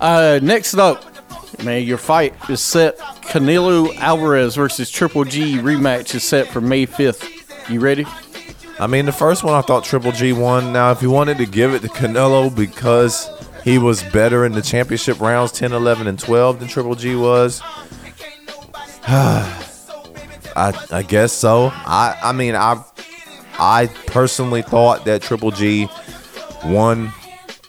Uh, 0.00 0.38
next 0.42 0.74
up, 0.74 1.04
man, 1.62 1.82
your 1.82 1.98
fight 1.98 2.34
is 2.48 2.60
set. 2.60 2.98
Canelo 3.28 3.94
Alvarez 3.98 4.54
versus 4.56 4.90
Triple 4.90 5.24
G 5.24 5.56
rematch 5.58 6.14
is 6.14 6.24
set 6.24 6.48
for 6.48 6.60
May 6.60 6.86
5th. 6.86 7.28
You 7.70 7.80
ready? 7.80 8.06
I 8.80 8.86
mean, 8.86 9.06
the 9.06 9.12
first 9.12 9.42
one 9.42 9.54
I 9.54 9.60
thought 9.60 9.84
Triple 9.84 10.12
G 10.12 10.32
won. 10.32 10.72
Now, 10.72 10.92
if 10.92 11.02
you 11.02 11.10
wanted 11.10 11.38
to 11.38 11.46
give 11.46 11.74
it 11.74 11.82
to 11.82 11.88
Canelo 11.88 12.54
because 12.54 13.28
he 13.64 13.76
was 13.78 14.02
better 14.04 14.44
in 14.46 14.52
the 14.52 14.62
championship 14.62 15.20
rounds 15.20 15.50
10, 15.52 15.72
11, 15.72 16.06
and 16.06 16.18
12 16.18 16.60
than 16.60 16.68
Triple 16.68 16.94
G 16.94 17.16
was, 17.16 17.60
I, 19.06 20.72
I 20.90 21.02
guess 21.02 21.32
so. 21.32 21.70
I, 21.72 22.16
I 22.22 22.32
mean, 22.32 22.54
I, 22.54 22.82
I 23.58 23.86
personally 24.06 24.62
thought 24.62 25.04
that 25.06 25.22
Triple 25.22 25.50
G 25.50 25.88
won. 26.64 27.12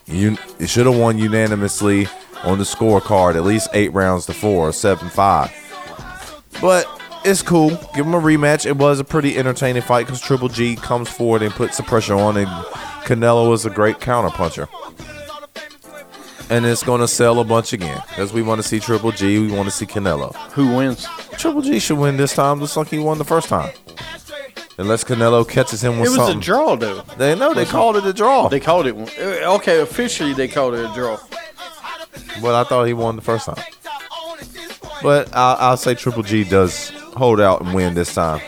You 0.06 0.38
should 0.66 0.86
have 0.86 0.98
won 0.98 1.18
unanimously 1.18 2.08
on 2.44 2.58
the 2.58 2.64
scorecard, 2.64 3.36
at 3.36 3.44
least 3.44 3.70
eight 3.74 3.94
rounds 3.94 4.26
to 4.28 4.34
four, 4.34 4.72
seven 4.72 5.10
five. 5.10 5.52
But 6.62 6.99
it's 7.26 7.42
cool. 7.42 7.70
Give 7.96 8.06
him 8.06 8.14
a 8.14 8.20
rematch. 8.22 8.66
It 8.66 8.78
was 8.78 9.00
a 9.00 9.04
pretty 9.04 9.38
entertaining 9.38 9.82
fight 9.82 10.06
because 10.06 10.22
Triple 10.22 10.48
G 10.50 10.76
comes 10.76 11.10
forward 11.10 11.42
and 11.42 11.54
puts 11.54 11.78
the 11.78 11.84
pressure 11.84 12.16
on, 12.16 12.38
and 12.38 12.48
Canelo 13.06 13.54
is 13.54 13.66
a 13.66 13.70
great 13.70 14.00
counter 14.00 14.30
puncher. 14.30 14.68
And 16.52 16.66
it's 16.66 16.82
going 16.82 17.02
to 17.02 17.08
sell 17.08 17.40
a 17.40 17.44
bunch 17.44 17.74
again 17.74 18.02
because 18.08 18.34
we 18.34 18.42
want 18.42 18.60
to 18.60 18.68
see 18.68 18.80
Triple 18.80 19.12
G. 19.12 19.38
We 19.40 19.52
want 19.52 19.68
to 19.70 19.72
see 19.72 19.86
Canelo. 19.86 20.36
Who 20.54 20.76
wins? 20.76 21.06
Triple 21.38 21.62
G 21.62 21.78
should 21.80 22.00
win 22.00 22.18
this 22.18 22.34
time, 22.34 22.60
just 22.60 22.76
like 22.76 22.88
he 22.88 22.98
won 22.98 23.20
the 23.20 23.24
first 23.26 23.50
time. 23.50 23.72
Unless 24.80 25.04
Canelo 25.04 25.48
catches 25.48 25.84
him 25.84 26.00
with 26.00 26.10
something. 26.10 26.16
It 26.16 26.18
was 26.18 26.18
something. 26.18 26.38
a 26.40 26.42
draw, 26.42 26.76
though. 26.76 27.02
They 27.18 27.36
know 27.36 27.54
they 27.54 27.66
called 27.66 27.98
it 27.98 28.06
a 28.06 28.14
draw, 28.14 28.48
They 28.48 28.60
called 28.62 28.88
it. 28.88 28.96
Uh, 28.96 29.54
Okay, 29.56 29.82
officially 29.82 30.34
they 30.34 30.48
called 30.48 30.74
it 30.74 30.90
a 30.90 30.94
draw. 30.94 31.18
but 32.42 32.56
I 32.56 32.64
thought 32.64 32.86
he 32.86 32.94
won 32.94 33.16
the 33.16 33.22
first 33.22 33.46
time. 33.46 33.62
But 35.04 35.30
I'll, 35.36 35.56
I'll 35.72 35.78
say 35.78 35.94
Triple 35.96 36.24
G 36.24 36.44
does 36.46 36.92
hold 37.20 37.40
out 37.40 37.62
and 37.62 37.74
win 37.74 37.94
this 37.94 38.14
time. 38.16 38.42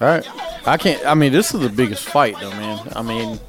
All 0.00 0.06
right. 0.06 0.24
I 0.66 0.76
can't. 0.76 1.04
I 1.04 1.14
mean, 1.14 1.32
this 1.32 1.52
is 1.54 1.60
the 1.60 1.68
biggest 1.70 2.04
fight, 2.08 2.36
though, 2.40 2.50
man. 2.50 2.92
I 2.94 3.02
mean, 3.02 3.40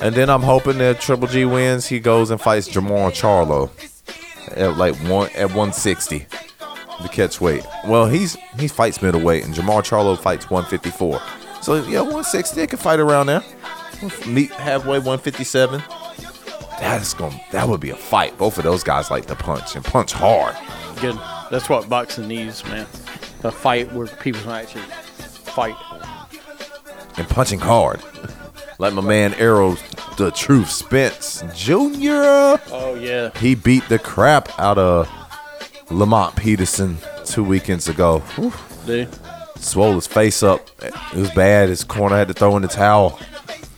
And 0.00 0.14
then 0.14 0.28
I'm 0.28 0.42
hoping 0.42 0.78
that 0.78 1.00
Triple 1.00 1.28
G 1.28 1.44
wins. 1.46 1.86
He 1.86 1.98
goes 2.00 2.30
and 2.30 2.40
fights 2.40 2.68
Jamar 2.68 3.10
Charlo 3.10 3.70
at 4.56 4.76
like 4.76 4.94
one 5.08 5.30
at 5.30 5.48
160 5.48 6.26
to 7.02 7.08
catch 7.08 7.40
weight. 7.40 7.64
Well, 7.86 8.06
he's 8.06 8.36
he 8.58 8.68
fights 8.68 9.00
middleweight, 9.00 9.44
and 9.44 9.54
Jamar 9.54 9.80
Charlo 9.82 10.18
fights 10.18 10.50
154. 10.50 11.20
So 11.62 11.76
yeah, 11.84 12.00
160 12.00 12.56
they 12.60 12.66
can 12.66 12.78
fight 12.78 13.00
around 13.00 13.26
there. 13.26 13.42
Meet 14.26 14.50
halfway 14.52 14.98
157. 14.98 15.82
That's 16.80 17.14
gonna 17.14 17.40
that 17.52 17.68
would 17.68 17.80
be 17.80 17.90
a 17.90 17.96
fight. 17.96 18.36
Both 18.36 18.58
of 18.58 18.64
those 18.64 18.82
guys 18.82 19.10
like 19.10 19.26
to 19.26 19.34
punch 19.36 19.74
and 19.76 19.84
punch 19.84 20.12
hard. 20.12 20.56
good. 21.00 21.18
That's 21.54 21.68
what 21.68 21.88
boxing 21.88 22.26
needs, 22.26 22.64
man. 22.64 22.84
A 23.44 23.52
fight 23.52 23.92
where 23.92 24.08
people 24.08 24.40
can 24.40 24.50
actually 24.50 24.82
fight. 24.82 25.76
and 27.16 27.28
punching 27.28 27.60
hard. 27.60 28.00
Like 28.80 28.92
my 28.92 29.02
man 29.02 29.34
Errol, 29.34 29.76
the 30.16 30.32
Truth 30.32 30.68
Spence 30.68 31.44
Jr. 31.54 32.58
Oh 32.72 32.98
yeah. 33.00 33.30
He 33.38 33.54
beat 33.54 33.88
the 33.88 34.00
crap 34.00 34.48
out 34.58 34.78
of 34.78 35.08
Lamont 35.92 36.34
Peterson 36.34 36.98
two 37.24 37.44
weekends 37.44 37.88
ago. 37.88 38.20
Dude. 38.84 39.08
Swole 39.56 39.94
his 39.94 40.08
face 40.08 40.42
up. 40.42 40.68
It 40.82 40.92
was 41.14 41.30
bad. 41.34 41.68
His 41.68 41.84
corner 41.84 42.16
had 42.16 42.26
to 42.26 42.34
throw 42.34 42.56
in 42.56 42.62
the 42.62 42.68
towel. 42.68 43.20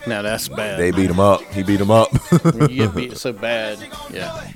Now 0.06 0.22
that's 0.22 0.48
bad. 0.48 0.80
They 0.80 0.92
beat 0.92 1.10
him 1.10 1.20
up. 1.20 1.42
He 1.52 1.62
beat 1.62 1.82
him 1.82 1.90
up. 1.90 2.10
when 2.54 2.70
you 2.70 2.86
get 2.86 2.94
beat 2.96 3.16
so 3.18 3.34
bad. 3.34 3.78
Yeah. 4.10 4.52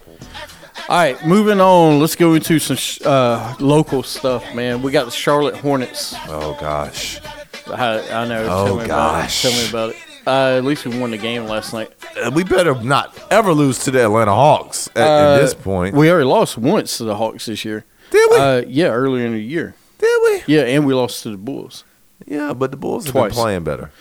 All 0.91 0.97
right, 0.97 1.25
moving 1.25 1.61
on. 1.61 2.01
Let's 2.01 2.17
go 2.17 2.35
into 2.35 2.59
some 2.59 2.75
sh- 2.77 3.01
uh, 3.05 3.55
local 3.61 4.03
stuff, 4.03 4.55
man. 4.57 4.83
We 4.83 4.91
got 4.91 5.05
the 5.05 5.13
Charlotte 5.13 5.55
Hornets. 5.57 6.15
oh 6.27 6.57
gosh. 6.61 7.21
I, 7.69 8.01
I 8.11 8.27
know. 8.27 8.45
Oh, 8.51 8.67
tell 8.67 8.77
me 8.79 8.87
gosh. 8.89 9.45
About 9.45 9.53
it. 9.53 9.53
Tell 9.55 9.63
me 9.63 9.69
about 9.69 9.91
it. 9.91 9.97
Uh, 10.27 10.57
at 10.59 10.65
least 10.65 10.85
we 10.85 10.99
won 10.99 11.13
the 11.13 11.17
game 11.17 11.45
last 11.45 11.73
night. 11.73 11.93
Uh, 12.21 12.33
We 12.35 12.43
better 12.43 12.75
not 12.83 13.17
ever 13.31 13.53
lose 13.53 13.79
to 13.85 13.93
the 13.93 14.03
Atlanta 14.05 14.35
Hawks 14.35 14.89
at, 14.97 15.07
Uh, 15.07 15.35
at 15.37 15.41
this 15.43 15.55
point. 15.55 15.95
we 15.95 16.11
already 16.11 16.25
lost 16.27 16.59
once 16.59 16.99
to 16.99 17.05
the 17.05 17.15
Hawks 17.15 17.47
this 17.47 17.65
year. 17.65 17.85
Did 18.11 18.29
we? 18.33 18.37
Uh, 18.37 18.63
yeah, 18.67 18.89
earlier 18.89 19.25
in 19.27 19.33
the 19.35 19.39
year. 19.41 19.77
Did 19.99 20.21
we? 20.25 20.43
Yeah, 20.53 20.63
and 20.63 20.85
we 20.87 20.93
lost 20.93 21.23
to 21.23 21.31
the 21.31 21.37
Bulls. 21.37 21.85
Yeah, 22.27 22.53
but 22.53 22.73
the 22.73 22.77
Bulls 22.77 23.05
have 23.05 23.13
Twice. 23.13 23.31
been 23.33 23.41
playing 23.43 23.63
better. 23.65 23.93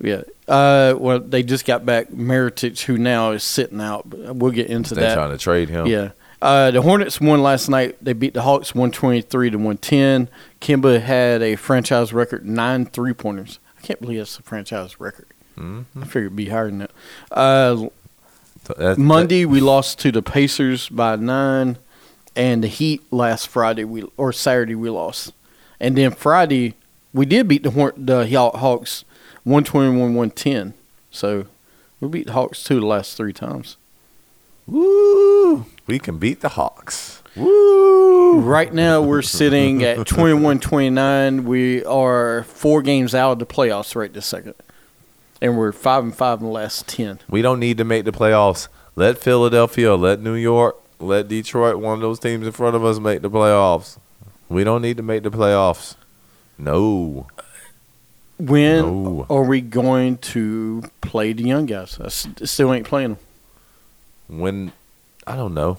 Yeah. 0.00 0.22
Uh, 0.46 0.94
well, 0.96 1.18
they 1.18 1.42
just 1.42 1.64
got 1.66 1.84
back 1.84 2.10
Mirotic, 2.10 2.82
who 2.82 2.96
now 2.98 3.32
is 3.32 3.42
sitting 3.42 3.80
out. 3.80 4.08
But 4.08 4.36
we'll 4.36 4.52
get 4.52 4.68
into 4.68 4.94
that. 4.94 5.00
They're 5.00 5.08
that. 5.10 5.14
trying 5.16 5.30
to 5.32 5.38
trade 5.38 5.68
him. 5.70 5.86
Yeah. 5.86 6.10
Uh, 6.42 6.70
the 6.70 6.82
Hornets 6.82 7.20
won 7.20 7.42
last 7.42 7.68
night. 7.68 7.96
They 8.02 8.12
beat 8.12 8.34
the 8.34 8.42
Hawks 8.42 8.74
123 8.74 9.50
to 9.50 9.56
110. 9.56 10.28
Kemba 10.60 11.00
had 11.00 11.42
a 11.42 11.56
franchise 11.56 12.12
record 12.12 12.44
nine 12.44 12.86
three 12.86 13.12
pointers. 13.14 13.58
I 13.78 13.80
can't 13.82 14.00
believe 14.00 14.18
that's 14.18 14.38
a 14.38 14.42
franchise 14.42 15.00
record. 15.00 15.26
Mm-hmm. 15.56 16.02
I 16.02 16.04
figured 16.06 16.24
it'd 16.26 16.36
be 16.36 16.48
higher 16.50 16.66
than 16.66 16.78
that. 16.78 16.90
Uh, 17.30 17.88
That- 18.76 18.98
Monday 18.98 19.44
we 19.44 19.60
lost 19.60 19.98
to 20.00 20.12
the 20.12 20.22
Pacers 20.22 20.88
by 20.88 21.16
nine, 21.16 21.78
and 22.34 22.62
the 22.64 22.68
Heat 22.68 23.02
last 23.10 23.48
Friday 23.48 23.84
we 23.84 24.04
or 24.16 24.32
Saturday 24.32 24.74
we 24.74 24.90
lost, 24.90 25.32
and 25.80 25.96
then 25.96 26.10
Friday 26.10 26.74
we 27.14 27.24
did 27.26 27.48
beat 27.48 27.62
the 27.62 27.70
Horn, 27.70 27.92
the 27.96 28.26
Hawks 28.28 29.04
121-110. 29.46 30.72
So 31.10 31.46
we 32.00 32.08
beat 32.08 32.26
the 32.26 32.32
Hawks 32.32 32.62
two 32.64 32.80
the 32.80 32.86
last 32.86 33.16
three 33.16 33.32
times. 33.32 33.76
Woo! 34.66 35.64
We 35.86 35.98
can 35.98 36.18
beat 36.18 36.40
the 36.40 36.50
Hawks. 36.50 37.22
Woo! 37.36 38.40
Right 38.40 38.72
now, 38.72 39.02
we're 39.02 39.22
sitting 39.22 39.82
at 39.84 40.06
21 40.06 40.58
29. 40.60 41.44
We 41.44 41.84
are 41.84 42.42
four 42.44 42.82
games 42.82 43.14
out 43.14 43.32
of 43.32 43.38
the 43.38 43.46
playoffs 43.46 43.94
right 43.94 44.12
this 44.12 44.26
second. 44.26 44.54
And 45.40 45.56
we're 45.58 45.72
5 45.72 46.04
and 46.04 46.16
5 46.16 46.40
in 46.40 46.46
the 46.46 46.50
last 46.52 46.88
10. 46.88 47.20
We 47.28 47.42
don't 47.42 47.60
need 47.60 47.76
to 47.78 47.84
make 47.84 48.04
the 48.06 48.10
playoffs. 48.12 48.68
Let 48.96 49.18
Philadelphia, 49.18 49.94
let 49.94 50.20
New 50.20 50.34
York, 50.34 50.76
let 50.98 51.28
Detroit, 51.28 51.76
one 51.76 51.94
of 51.94 52.00
those 52.00 52.18
teams 52.18 52.46
in 52.46 52.52
front 52.52 52.74
of 52.74 52.84
us, 52.84 52.98
make 52.98 53.20
the 53.20 53.30
playoffs. 53.30 53.98
We 54.48 54.64
don't 54.64 54.80
need 54.80 54.96
to 54.96 55.02
make 55.02 55.22
the 55.24 55.30
playoffs. 55.30 55.94
No. 56.56 57.26
When 58.38 58.80
No. 59.04 59.26
are 59.28 59.42
we 59.44 59.60
going 59.60 60.16
to 60.18 60.84
play 61.02 61.34
the 61.34 61.42
young 61.44 61.66
guys? 61.66 61.98
I 62.00 62.08
still 62.08 62.72
ain't 62.72 62.86
playing 62.86 63.10
them. 63.10 63.18
When 64.40 64.72
I 65.26 65.36
don't 65.36 65.54
know. 65.54 65.78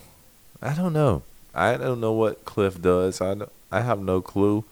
I 0.62 0.74
don't 0.74 0.94
know. 0.94 1.22
I 1.54 1.78
don't 1.78 2.00
know 2.00 2.12
what 2.14 2.46
Cliff 2.46 2.82
does. 2.82 3.22
I 3.22 3.34
don't- 3.36 3.52
I 3.72 3.82
have 3.82 4.00
no 4.00 4.22
clue. 4.22 4.64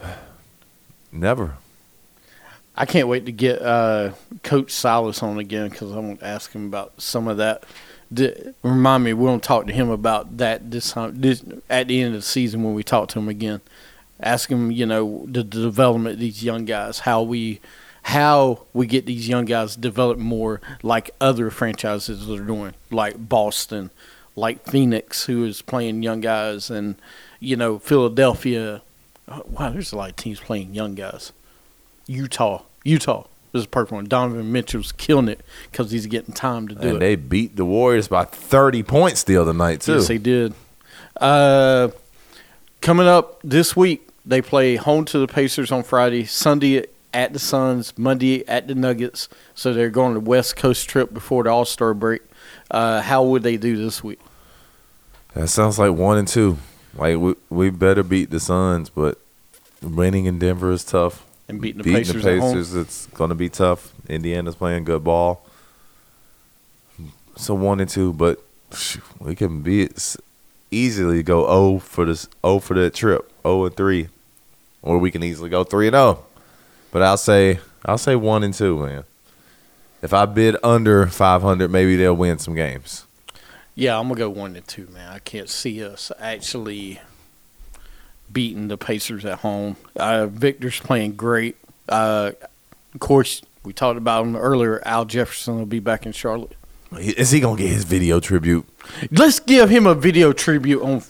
Never. 1.12 1.54
I 2.76 2.86
can't 2.86 3.08
wait 3.08 3.26
to 3.26 3.32
get 3.32 3.60
uh, 3.60 4.12
Coach 4.42 4.70
Silas 4.70 5.22
on 5.22 5.38
again 5.38 5.68
because 5.68 5.92
I 5.92 5.98
want 5.98 6.20
to 6.20 6.26
ask 6.26 6.52
him 6.52 6.66
about 6.66 7.00
some 7.00 7.28
of 7.28 7.36
that. 7.36 7.64
D- 8.12 8.32
remind 8.62 9.04
me, 9.04 9.12
we'll 9.12 9.38
talk 9.40 9.66
to 9.66 9.72
him 9.72 9.90
about 9.90 10.38
that 10.38 10.70
this 10.70 10.92
time 10.92 11.20
this, 11.20 11.44
at 11.68 11.88
the 11.88 12.00
end 12.00 12.14
of 12.14 12.20
the 12.22 12.26
season 12.26 12.62
when 12.62 12.74
we 12.74 12.82
talk 12.82 13.08
to 13.10 13.18
him 13.18 13.28
again. 13.28 13.60
Ask 14.20 14.50
him, 14.50 14.70
you 14.70 14.86
know, 14.86 15.24
the, 15.26 15.42
the 15.42 15.60
development 15.62 16.14
of 16.14 16.20
these 16.20 16.42
young 16.44 16.64
guys, 16.64 17.00
how 17.00 17.22
we 17.22 17.60
how 18.10 18.60
we 18.72 18.86
get 18.86 19.06
these 19.06 19.28
young 19.28 19.44
guys 19.44 19.76
developed 19.76 20.20
more 20.20 20.60
like 20.82 21.10
other 21.20 21.50
franchises 21.50 22.28
are 22.30 22.40
doing, 22.44 22.74
like 22.90 23.28
Boston, 23.28 23.90
like 24.36 24.66
Phoenix, 24.68 25.24
who 25.26 25.44
is 25.44 25.62
playing 25.62 26.02
young 26.02 26.20
guys, 26.20 26.70
and 26.70 26.96
you 27.38 27.56
know 27.56 27.78
Philadelphia. 27.78 28.82
Oh, 29.28 29.42
wow, 29.48 29.70
there's 29.70 29.92
a 29.92 29.96
lot 29.96 30.10
of 30.10 30.16
teams 30.16 30.40
playing 30.40 30.74
young 30.74 30.94
guys. 30.94 31.32
Utah, 32.06 32.62
Utah 32.84 33.24
this 33.52 33.60
is 33.60 33.66
a 33.66 33.68
perfect 33.68 33.92
one. 33.92 34.04
Donovan 34.04 34.52
Mitchell's 34.52 34.92
killing 34.92 35.28
it 35.28 35.40
because 35.70 35.90
he's 35.90 36.06
getting 36.06 36.32
time 36.32 36.68
to 36.68 36.74
do 36.74 36.80
And 36.86 36.96
it. 36.96 37.00
they 37.00 37.16
beat 37.16 37.56
the 37.56 37.64
Warriors 37.64 38.06
by 38.06 38.24
30 38.24 38.82
points 38.84 39.24
the 39.24 39.36
other 39.36 39.52
night, 39.52 39.80
too. 39.80 39.94
Yes, 39.94 40.06
they 40.08 40.18
did. 40.18 40.54
Uh, 41.20 41.88
coming 42.80 43.08
up 43.08 43.40
this 43.42 43.74
week, 43.76 44.08
they 44.24 44.40
play 44.40 44.76
home 44.76 45.04
to 45.06 45.18
the 45.18 45.26
Pacers 45.26 45.72
on 45.72 45.82
Friday, 45.82 46.24
Sunday 46.24 46.86
at 47.12 47.32
the 47.32 47.38
Suns, 47.38 47.96
Monday 47.98 48.46
at 48.48 48.68
the 48.68 48.74
Nuggets. 48.74 49.28
So 49.54 49.72
they're 49.72 49.90
going 49.90 50.14
to 50.14 50.20
the 50.20 50.28
West 50.28 50.56
Coast 50.56 50.88
trip 50.88 51.12
before 51.12 51.44
the 51.44 51.50
All 51.50 51.64
Star 51.64 51.94
break. 51.94 52.22
Uh, 52.70 53.00
how 53.02 53.22
would 53.24 53.42
they 53.42 53.56
do 53.56 53.76
this 53.76 54.02
week? 54.04 54.20
That 55.34 55.48
sounds 55.48 55.78
like 55.78 55.92
one 55.92 56.18
and 56.18 56.26
two. 56.28 56.58
Like 56.94 57.18
we, 57.18 57.34
we 57.48 57.70
better 57.70 58.02
beat 58.02 58.30
the 58.30 58.40
Suns, 58.40 58.90
but 58.90 59.18
winning 59.82 60.26
in 60.26 60.38
Denver 60.38 60.72
is 60.72 60.84
tough. 60.84 61.24
And 61.48 61.60
beating 61.60 61.78
the 61.78 61.84
Beating 61.84 62.04
Pacers, 62.04 62.22
the. 62.22 62.38
Pacers, 62.40 62.74
it's 62.74 63.06
gonna 63.06 63.34
be 63.34 63.48
tough. 63.48 63.92
Indiana's 64.08 64.54
playing 64.56 64.84
good 64.84 65.04
ball, 65.04 65.44
so 67.36 67.54
one 67.54 67.80
and 67.80 67.88
two. 67.88 68.12
But 68.12 68.40
we 69.18 69.34
can 69.34 69.62
beat 69.62 69.92
s- 69.96 70.16
easily 70.70 71.22
go 71.22 71.44
zero 71.46 71.78
for 71.78 72.04
this 72.04 72.28
zero 72.44 72.58
for 72.60 72.74
that 72.74 72.94
trip, 72.94 73.30
zero 73.42 73.64
and 73.66 73.76
three, 73.76 74.08
or 74.82 74.98
we 74.98 75.10
can 75.10 75.22
easily 75.22 75.50
go 75.50 75.64
three 75.64 75.86
and 75.88 75.94
zero. 75.94 76.24
But 76.92 77.02
I'll 77.02 77.16
say 77.16 77.60
I'll 77.84 77.98
say 77.98 78.16
one 78.16 78.42
and 78.42 78.54
two, 78.54 78.78
man. 78.78 79.04
If 80.02 80.12
I 80.12 80.26
bid 80.26 80.56
under 80.62 81.06
five 81.06 81.42
hundred, 81.42 81.70
maybe 81.70 81.96
they'll 81.96 82.14
win 82.16 82.38
some 82.38 82.54
games. 82.54 83.04
Yeah, 83.74 83.98
I'm 83.98 84.08
gonna 84.08 84.18
go 84.18 84.30
one 84.30 84.56
and 84.56 84.66
two, 84.66 84.86
man. 84.88 85.10
I 85.12 85.18
can't 85.20 85.48
see 85.48 85.84
us 85.84 86.10
actually 86.18 87.00
beating 88.32 88.68
the 88.68 88.76
Pacers 88.76 89.24
at 89.24 89.38
home. 89.38 89.76
Uh, 89.96 90.26
Victor's 90.26 90.80
playing 90.80 91.16
great. 91.16 91.56
Uh, 91.88 92.32
of 92.94 93.00
course, 93.00 93.42
we 93.64 93.72
talked 93.72 93.98
about 93.98 94.26
him 94.26 94.36
earlier. 94.36 94.82
Al 94.86 95.04
Jefferson 95.04 95.58
will 95.58 95.66
be 95.66 95.80
back 95.80 96.06
in 96.06 96.12
Charlotte. 96.12 96.56
Is 96.98 97.30
he 97.30 97.40
gonna 97.40 97.56
get 97.56 97.68
his 97.68 97.84
video 97.84 98.18
tribute? 98.18 98.66
Let's 99.12 99.38
give 99.38 99.70
him 99.70 99.86
a 99.86 99.94
video 99.94 100.32
tribute 100.32 100.82
on. 100.82 101.02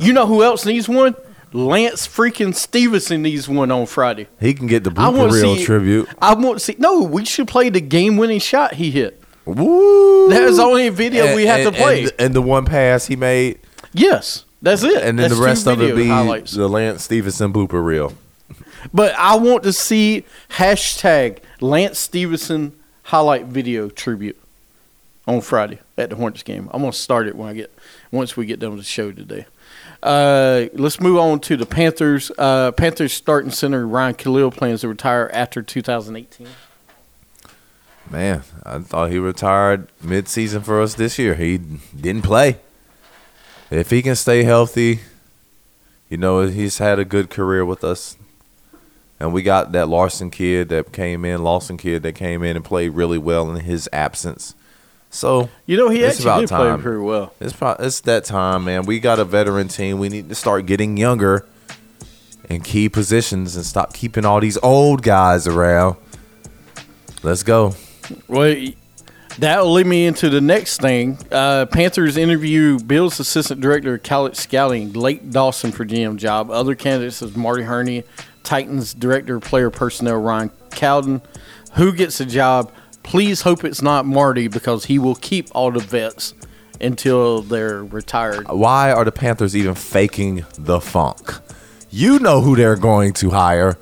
You 0.00 0.12
know 0.12 0.26
who 0.26 0.42
else 0.42 0.66
needs 0.66 0.88
one? 0.88 1.14
Lance 1.52 2.06
freaking 2.06 2.54
Stephenson 2.54 3.22
needs 3.22 3.48
one 3.48 3.70
on 3.70 3.86
Friday. 3.86 4.28
He 4.38 4.54
can 4.54 4.66
get 4.66 4.84
the 4.84 4.92
I 4.96 5.08
want 5.08 5.32
blooper 5.32 5.40
to 5.40 5.42
reel 5.46 5.56
see 5.56 5.64
tribute. 5.64 6.08
I 6.22 6.34
want 6.34 6.58
to 6.58 6.64
see. 6.64 6.76
No, 6.78 7.02
we 7.02 7.24
should 7.24 7.48
play 7.48 7.68
the 7.70 7.80
game-winning 7.80 8.38
shot 8.40 8.74
he 8.74 8.90
hit. 8.90 9.20
Woo! 9.44 10.28
That 10.28 10.42
is 10.42 10.58
the 10.58 10.62
only 10.62 10.88
video 10.90 11.34
we 11.34 11.46
have 11.46 11.66
And- 11.66 11.74
to 11.74 11.82
play. 11.82 12.02
And, 12.04 12.12
and 12.18 12.34
the 12.34 12.42
one 12.42 12.64
pass 12.66 13.06
he 13.06 13.16
made, 13.16 13.58
Yes, 13.92 14.44
That's 14.62 14.84
it. 14.84 15.02
and 15.02 15.18
then 15.18 15.28
That's 15.28 15.36
the 15.40 15.44
rest 15.44 15.66
of 15.66 15.80
it 15.82 15.96
be 15.96 16.06
highlights. 16.06 16.52
the 16.52 16.68
Lance 16.68 17.02
Stephenson 17.02 17.52
blooper 17.52 17.84
reel. 17.84 18.12
But 18.94 19.14
I 19.18 19.34
want 19.36 19.64
to 19.64 19.72
see 19.72 20.24
hashtag 20.50 21.38
Lance 21.60 21.98
Stephenson 21.98 22.72
highlight 23.04 23.46
video 23.46 23.88
tribute 23.88 24.40
on 25.26 25.40
Friday 25.40 25.80
at 25.98 26.10
the 26.10 26.16
Hornets 26.16 26.42
game. 26.44 26.70
I'm 26.72 26.80
gonna 26.82 26.92
start 26.92 27.26
it 27.26 27.34
when 27.34 27.48
I 27.48 27.54
get 27.54 27.76
once 28.12 28.36
we 28.36 28.46
get 28.46 28.60
done 28.60 28.70
with 28.70 28.80
the 28.80 28.84
show 28.86 29.10
today. 29.10 29.46
Uh, 30.02 30.66
let's 30.74 31.00
move 31.00 31.18
on 31.18 31.40
to 31.40 31.56
the 31.56 31.66
Panthers. 31.66 32.30
Uh, 32.38 32.72
Panthers 32.72 33.12
starting 33.12 33.50
center 33.50 33.86
Ryan 33.86 34.14
Kalil 34.14 34.50
plans 34.50 34.80
to 34.80 34.88
retire 34.88 35.30
after 35.32 35.62
2018. 35.62 36.48
Man, 38.10 38.42
I 38.64 38.78
thought 38.80 39.10
he 39.10 39.18
retired 39.18 39.88
mid-season 40.02 40.62
for 40.62 40.80
us 40.80 40.94
this 40.94 41.18
year. 41.18 41.34
He 41.34 41.58
didn't 41.58 42.22
play. 42.22 42.58
If 43.70 43.90
he 43.90 44.02
can 44.02 44.16
stay 44.16 44.42
healthy, 44.42 45.00
you 46.08 46.16
know, 46.16 46.40
he's 46.48 46.78
had 46.78 46.98
a 46.98 47.04
good 47.04 47.30
career 47.30 47.64
with 47.64 47.84
us. 47.84 48.16
And 49.20 49.32
we 49.32 49.42
got 49.42 49.72
that 49.72 49.88
Larson 49.88 50.30
kid 50.30 50.70
that 50.70 50.92
came 50.92 51.24
in, 51.24 51.44
Lawson 51.44 51.76
kid 51.76 52.02
that 52.02 52.14
came 52.14 52.42
in 52.42 52.56
and 52.56 52.64
played 52.64 52.90
really 52.90 53.18
well 53.18 53.54
in 53.54 53.64
his 53.64 53.88
absence. 53.92 54.54
So 55.10 55.50
You 55.66 55.76
know 55.76 55.88
he 55.88 56.02
It's 56.02 56.24
actually 56.24 56.42
did 56.46 56.48
play 56.50 56.76
pretty 56.80 57.00
well. 57.00 57.34
it's 57.40 57.52
pro- 57.52 57.76
it's 57.78 58.00
that 58.00 58.24
time, 58.24 58.64
man. 58.64 58.86
We 58.86 59.00
got 59.00 59.18
a 59.18 59.24
veteran 59.24 59.68
team. 59.68 59.98
We 59.98 60.08
need 60.08 60.28
to 60.28 60.34
start 60.34 60.66
getting 60.66 60.96
younger 60.96 61.46
in 62.48 62.60
key 62.62 62.88
positions 62.88 63.56
and 63.56 63.64
stop 63.64 63.92
keeping 63.92 64.24
all 64.24 64.40
these 64.40 64.58
old 64.62 65.02
guys 65.02 65.46
around. 65.46 65.96
Let's 67.22 67.42
go. 67.42 67.74
Well, 68.28 68.56
that'll 69.38 69.72
lead 69.72 69.86
me 69.86 70.06
into 70.06 70.30
the 70.30 70.40
next 70.40 70.80
thing. 70.80 71.18
Uh, 71.30 71.66
Panthers 71.66 72.16
interview 72.16 72.78
Bill's 72.78 73.20
assistant 73.20 73.60
director 73.60 73.94
of 73.94 74.02
college 74.02 74.36
scouting, 74.36 74.90
Blake 74.90 75.30
Dawson, 75.30 75.70
for 75.72 75.84
GM 75.84 76.16
job. 76.16 76.50
Other 76.50 76.74
candidates 76.74 77.20
is 77.20 77.36
Marty 77.36 77.64
Hurney, 77.64 78.04
Titans 78.42 78.94
director 78.94 79.36
of 79.36 79.42
player 79.42 79.70
personnel, 79.70 80.16
Ryan 80.16 80.50
Cowden. 80.70 81.20
Who 81.74 81.92
gets 81.92 82.18
the 82.18 82.26
job? 82.26 82.72
Please 83.02 83.42
hope 83.42 83.64
it's 83.64 83.82
not 83.82 84.06
Marty 84.06 84.48
because 84.48 84.84
he 84.84 84.98
will 84.98 85.16
keep 85.16 85.48
all 85.52 85.70
the 85.70 85.80
vets 85.80 86.34
until 86.80 87.42
they're 87.42 87.84
retired. 87.84 88.48
Why 88.48 88.92
are 88.92 89.04
the 89.04 89.12
Panthers 89.12 89.56
even 89.56 89.74
faking 89.74 90.44
the 90.58 90.80
funk? 90.80 91.34
You 91.90 92.18
know 92.18 92.40
who 92.40 92.56
they're 92.56 92.76
going 92.76 93.12
to 93.14 93.30
hire. 93.30 93.76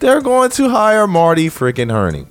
They're 0.00 0.22
going 0.22 0.50
to 0.52 0.70
hire 0.70 1.06
Marty 1.06 1.48
freaking 1.48 1.90
Hurney. 1.90 2.26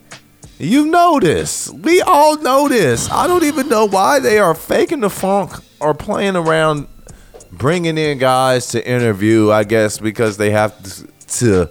You 0.57 0.87
know 0.87 1.19
this. 1.19 1.69
We 1.69 2.01
all 2.01 2.37
know 2.37 2.67
this. 2.67 3.09
I 3.09 3.27
don't 3.27 3.43
even 3.43 3.69
know 3.69 3.85
why 3.85 4.19
they 4.19 4.37
are 4.39 4.53
faking 4.53 4.99
the 4.99 5.09
funk 5.09 5.53
or 5.79 5.93
playing 5.93 6.35
around 6.35 6.87
bringing 7.51 7.97
in 7.97 8.17
guys 8.17 8.67
to 8.69 8.87
interview, 8.87 9.51
I 9.51 9.63
guess, 9.63 9.97
because 9.97 10.37
they 10.37 10.51
have 10.51 10.73
to 11.39 11.69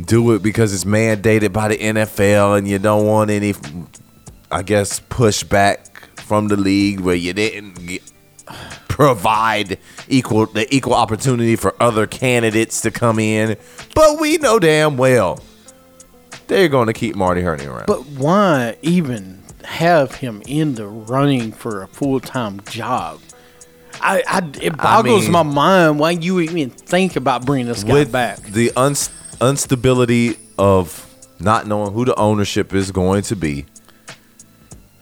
do 0.00 0.32
it 0.32 0.42
because 0.42 0.72
it's 0.74 0.84
mandated 0.84 1.52
by 1.52 1.68
the 1.68 1.78
NFL 1.78 2.58
and 2.58 2.66
you 2.68 2.78
don't 2.78 3.06
want 3.06 3.30
any, 3.30 3.54
I 4.50 4.62
guess, 4.62 5.00
pushback 5.00 5.88
from 6.20 6.48
the 6.48 6.56
league 6.56 7.00
where 7.00 7.14
you 7.14 7.32
didn't 7.32 7.74
get, 7.86 8.02
provide 8.88 9.78
equal 10.08 10.46
the 10.46 10.72
equal 10.74 10.94
opportunity 10.94 11.56
for 11.56 11.74
other 11.80 12.06
candidates 12.06 12.80
to 12.82 12.90
come 12.90 13.18
in. 13.18 13.56
But 13.94 14.20
we 14.20 14.38
know 14.38 14.58
damn 14.58 14.96
well 14.96 15.40
they're 16.46 16.68
going 16.68 16.86
to 16.88 16.92
keep 16.92 17.16
Marty 17.16 17.40
Hurney 17.40 17.64
around. 17.66 17.86
But 17.86 18.04
why 18.06 18.76
even 18.82 19.42
have 19.64 20.16
him 20.16 20.42
in 20.46 20.74
the 20.74 20.86
running 20.86 21.52
for 21.52 21.82
a 21.82 21.88
full 21.88 22.20
time 22.20 22.60
job? 22.68 23.20
I, 24.00 24.22
I 24.28 24.50
it 24.60 24.76
boggles 24.76 25.22
mean- 25.24 25.32
my 25.32 25.42
mind 25.42 25.98
why 25.98 26.10
you 26.10 26.40
even 26.40 26.70
think 26.70 27.16
about 27.16 27.46
bringing 27.46 27.66
this 27.66 27.84
guy 27.84 27.94
with 27.94 28.12
back. 28.12 28.38
the 28.42 28.70
uns- 28.76 29.10
instability 29.40 30.36
of 30.58 31.06
not 31.40 31.66
knowing 31.66 31.92
who 31.92 32.04
the 32.04 32.14
ownership 32.16 32.72
is 32.74 32.90
going 32.90 33.22
to 33.22 33.36
be, 33.36 33.66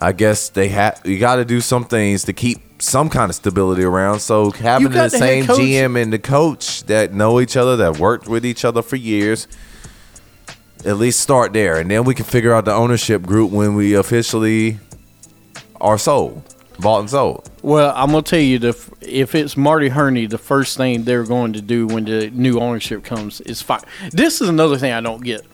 I 0.00 0.12
guess 0.12 0.48
they 0.48 0.68
have 0.68 1.00
you 1.04 1.18
got 1.18 1.36
to 1.36 1.44
do 1.44 1.60
some 1.60 1.84
things 1.84 2.24
to 2.24 2.32
keep 2.32 2.82
some 2.82 3.08
kind 3.08 3.30
of 3.30 3.36
stability 3.36 3.84
around. 3.84 4.20
So 4.20 4.50
having 4.50 4.90
the 4.90 5.02
the 5.04 5.10
same 5.10 5.44
GM 5.44 6.00
and 6.00 6.12
the 6.12 6.18
coach 6.18 6.82
that 6.84 7.12
know 7.12 7.40
each 7.40 7.56
other, 7.56 7.76
that 7.76 7.98
worked 7.98 8.26
with 8.26 8.44
each 8.44 8.64
other 8.64 8.82
for 8.82 8.96
years, 8.96 9.46
at 10.84 10.96
least 10.96 11.20
start 11.20 11.52
there, 11.52 11.78
and 11.78 11.90
then 11.90 12.04
we 12.04 12.14
can 12.14 12.24
figure 12.24 12.52
out 12.52 12.64
the 12.64 12.72
ownership 12.72 13.22
group 13.22 13.52
when 13.52 13.76
we 13.76 13.94
officially 13.94 14.80
are 15.80 15.98
sold, 15.98 16.42
bought 16.82 17.00
and 17.00 17.10
sold. 17.10 17.50
Well, 17.62 17.92
I'm 17.96 18.10
gonna 18.10 18.22
tell 18.22 18.40
you, 18.40 18.58
the, 18.58 18.94
if 19.00 19.34
it's 19.34 19.56
Marty 19.56 19.88
Hurney, 19.88 20.26
the 20.26 20.38
first 20.38 20.76
thing 20.76 21.04
they're 21.04 21.24
going 21.24 21.54
to 21.54 21.62
do 21.62 21.86
when 21.86 22.04
the 22.04 22.30
new 22.30 22.58
ownership 22.58 23.04
comes 23.04 23.40
is 23.42 23.62
fire. 23.62 23.80
This 24.10 24.40
is 24.40 24.48
another 24.48 24.76
thing 24.76 24.92
I 24.92 25.00
don't 25.00 25.22
get. 25.22 25.46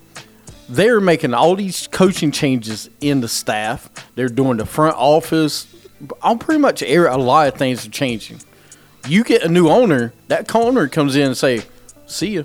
They're 0.68 1.00
making 1.00 1.32
all 1.34 1.54
these 1.56 1.86
coaching 1.86 2.30
changes 2.30 2.90
in 3.00 3.20
the 3.20 3.28
staff. 3.28 3.88
They're 4.14 4.28
doing 4.28 4.58
the 4.58 4.66
front 4.66 4.96
office. 4.96 5.66
On 6.22 6.38
pretty 6.38 6.60
much 6.60 6.82
every, 6.82 7.08
a 7.08 7.16
lot 7.16 7.48
of 7.48 7.54
things 7.54 7.86
are 7.86 7.90
changing. 7.90 8.40
You 9.06 9.24
get 9.24 9.42
a 9.42 9.48
new 9.48 9.68
owner, 9.68 10.12
that 10.28 10.54
owner 10.54 10.88
comes 10.88 11.16
in 11.16 11.28
and 11.28 11.36
say, 11.36 11.62
"See 12.06 12.34
ya." 12.34 12.42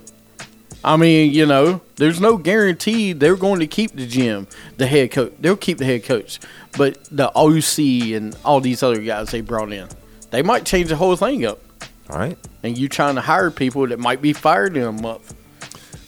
I 0.83 0.97
mean, 0.97 1.31
you 1.31 1.45
know, 1.45 1.81
there's 1.95 2.19
no 2.19 2.37
guarantee 2.37 3.13
they're 3.13 3.37
going 3.37 3.59
to 3.61 3.67
keep 3.67 3.95
the 3.95 4.05
gym, 4.05 4.47
the 4.77 4.85
head 4.85 5.11
coach. 5.11 5.33
They'll 5.39 5.55
keep 5.55 5.77
the 5.77 5.85
head 5.85 6.03
coach, 6.03 6.39
but 6.77 7.03
the 7.05 7.31
OC 7.35 8.15
and 8.15 8.35
all 8.43 8.59
these 8.59 8.83
other 8.83 9.01
guys 9.01 9.31
they 9.31 9.41
brought 9.41 9.71
in, 9.71 9.87
they 10.31 10.41
might 10.41 10.65
change 10.65 10.89
the 10.89 10.97
whole 10.97 11.15
thing 11.15 11.45
up. 11.45 11.59
All 12.09 12.19
right. 12.19 12.37
And 12.63 12.77
you 12.77 12.89
trying 12.89 13.15
to 13.15 13.21
hire 13.21 13.49
people 13.49 13.87
that 13.87 13.99
might 13.99 14.21
be 14.21 14.33
fired 14.33 14.75
in 14.75 14.83
a 14.83 14.91
month. 14.91 15.35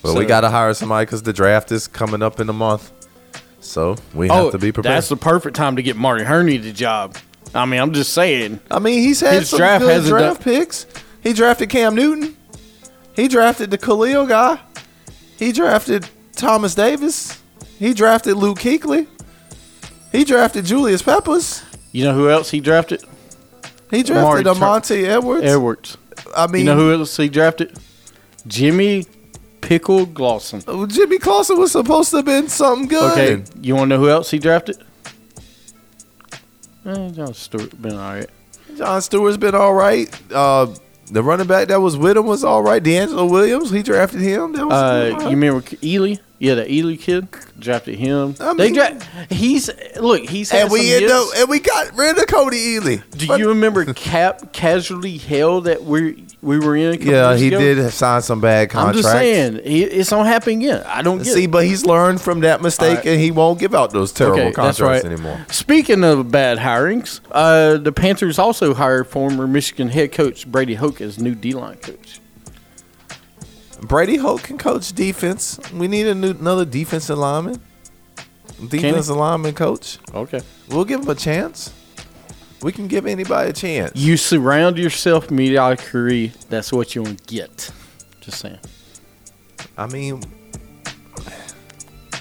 But 0.02 0.16
we 0.16 0.26
got 0.26 0.42
to 0.42 0.50
hire 0.50 0.74
somebody 0.74 1.06
because 1.06 1.24
the 1.24 1.34
draft 1.34 1.72
is 1.72 1.88
coming 1.88 2.22
up 2.22 2.40
in 2.40 2.50
a 2.50 2.54
month. 2.54 2.92
So 3.60 3.96
we 4.14 4.28
have 4.28 4.46
oh, 4.46 4.52
to 4.52 4.60
be 4.60 4.72
prepared. 4.72 4.92
Oh, 4.92 4.96
that's 4.96 5.10
the 5.10 5.18
perfect 5.18 5.56
time 5.56 5.78
to 5.78 5.82
get 5.82 5.96
Marty 5.96 6.24
Hurney 6.24 6.58
the 6.58 6.72
job. 6.72 7.16
I 7.56 7.66
mean, 7.66 7.80
I'm 7.80 7.94
just 7.94 8.14
saying. 8.14 8.60
I 8.70 8.80
mean, 8.80 9.00
he's 9.00 9.22
had 9.22 9.34
His 9.40 9.50
some 9.50 9.58
draft 9.58 9.84
good 9.84 10.06
draft 10.06 10.44
done- 10.44 10.44
picks. 10.44 10.86
He 11.24 11.34
drafted 11.34 11.70
Cam 11.70 11.96
Newton. 11.96 12.35
He 13.16 13.28
drafted 13.28 13.72
the 13.72 13.78
Kalil 13.78 14.26
guy. 14.26 14.60
He 15.38 15.52
drafted 15.52 16.08
Thomas 16.34 16.76
Davis. 16.76 17.42
He 17.80 17.94
drafted 17.94 18.36
Luke 18.36 18.60
Kuechly. 18.60 19.08
He 20.12 20.24
drafted 20.24 20.66
Julius 20.66 21.02
Peppers. 21.02 21.64
You 21.92 22.06
know 22.06 22.14
who 22.14 22.30
else 22.30 22.52
he 22.52 22.60
drafted? 22.60 23.04
He 23.92 24.04
Amari 24.10 24.44
drafted 24.44 24.46
Armanti 24.46 25.04
Edwards. 25.06 25.46
Edwards. 25.46 25.98
I 26.36 26.48
mean, 26.48 26.62
You 26.62 26.66
know 26.74 26.76
who 26.78 26.94
else 26.94 27.16
he 27.18 27.30
drafted? 27.30 27.78
Jimmy 28.48 29.06
Pickle 29.62 30.06
Glosson. 30.06 30.90
Jimmy 30.90 31.20
Clausen 31.20 31.58
was 31.58 31.72
supposed 31.72 32.12
to 32.12 32.18
have 32.18 32.26
been 32.26 32.48
something 32.48 32.88
good. 32.88 33.12
Okay, 33.12 33.44
you 33.62 33.76
want 33.76 33.90
to 33.90 33.96
know 33.96 34.02
who 34.02 34.10
else 34.10 34.32
he 34.32 34.40
drafted? 34.40 34.78
Eh, 36.86 37.10
John 37.10 37.34
Stewart's 37.34 37.74
been 37.74 37.94
all 37.94 38.14
right. 38.14 38.30
John 38.78 39.02
Stewart's 39.02 39.38
been 39.38 39.56
all 39.56 39.74
right. 39.74 40.08
Uh, 40.32 40.68
the 41.08 41.22
running 41.24 41.48
back 41.48 41.68
that 41.70 41.80
was 41.82 41.98
with 41.98 42.18
him 42.18 42.26
was 42.26 42.44
all 42.44 42.64
right. 42.64 42.82
DeAngelo 42.84 43.30
Williams, 43.30 43.70
he 43.70 43.84
drafted 43.84 44.22
him. 44.22 44.54
That 44.54 44.66
was 44.66 44.74
Uh, 44.74 45.18
you 45.24 45.30
remember 45.30 45.64
Ely? 45.84 46.16
Yeah, 46.38 46.56
the 46.56 46.70
Ely 46.70 46.98
kid 46.98 47.30
drafted 47.58 47.98
him. 47.98 48.36
I 48.42 48.54
they 48.56 48.66
mean- 48.66 48.74
dra- 48.74 49.00
he's 49.30 49.70
look. 49.98 50.22
He's 50.30 50.52
had 50.52 50.64
and 50.64 50.72
we 50.72 50.92
some 50.92 51.04
end 51.04 51.12
up, 51.12 51.28
and 51.38 51.50
we 51.50 51.60
got 51.60 51.96
rid 51.98 52.18
of 52.18 52.28
Cody 52.28 52.58
Ely. 52.58 52.98
Do 53.12 53.26
you 53.38 53.48
remember 53.50 53.86
Cap 53.94 54.52
casually 54.52 55.18
hell 55.18 55.62
that 55.62 55.86
we 55.86 56.26
we 56.42 56.60
were 56.60 56.76
in? 56.76 56.94
A 56.94 56.98
couple 56.98 57.14
Yeah, 57.14 57.30
years 57.30 57.40
he 57.42 57.48
ago? 57.48 57.60
did 57.60 57.92
sign 57.94 58.22
some 58.22 58.42
bad 58.42 58.64
I'm 58.64 58.68
contracts. 58.70 59.02
just 59.04 59.12
saying, 59.14 59.62
it's 59.64 60.10
gonna 60.10 60.28
happen 60.28 60.60
again. 60.60 60.84
I 60.86 61.02
don't 61.02 61.20
get 61.20 61.28
See, 61.28 61.46
it. 61.46 61.52
but 61.52 61.64
he's 61.66 61.86
learned 61.86 62.20
from 62.20 62.42
that 62.42 62.62
mistake, 62.62 63.06
and 63.06 63.20
he 63.20 63.32
won't 63.32 63.58
give 63.58 63.74
out 63.74 63.92
those 63.92 64.12
terrible 64.12 64.40
Okay, 64.42 64.52
contracts 64.52 64.82
right. 64.82 65.06
anymore. 65.06 65.46
Speaking 65.50 66.04
of 66.04 66.32
bad 66.32 66.58
hirings, 66.58 67.22
uh, 67.32 67.78
the 67.78 67.94
Panthers 67.94 68.38
also 68.38 68.74
hired 68.74 69.08
former 69.08 69.48
Michigan 69.48 69.88
head 69.88 70.12
coach 70.12 70.46
Brady 70.46 70.76
Hoke 70.76 71.00
as 71.00 71.18
new 71.18 71.34
D 71.34 71.54
line 71.54 71.78
coach. 71.78 72.20
Brady 73.88 74.18
Hoke 74.18 74.44
can 74.44 74.58
coach 74.58 74.94
defense. 74.94 75.60
We 75.74 75.88
need 75.88 76.08
a 76.08 76.16
new, 76.16 76.32
another 76.32 76.66
defensive 76.66 77.18
lineman, 77.18 77.62
defensive 78.68 79.16
lineman 79.16 79.54
coach. 79.54 80.00
Okay. 80.14 80.42
We'll 80.70 80.86
give 80.86 81.02
him 81.02 81.10
a 81.10 81.16
chance. 81.16 81.74
We 82.62 82.72
can 82.72 82.88
give 82.88 83.06
anybody 83.06 83.50
a 83.50 83.54
chance. 83.54 83.92
You 83.96 84.18
surround 84.18 84.78
yourself 84.78 85.30
mediocrity. 85.30 86.32
That's 86.50 86.72
what 86.74 86.96
you're 86.96 87.04
gonna 87.06 87.18
get. 87.28 87.70
Just 88.22 88.40
saying. 88.40 88.60
I 89.78 89.88
mean, 89.88 90.22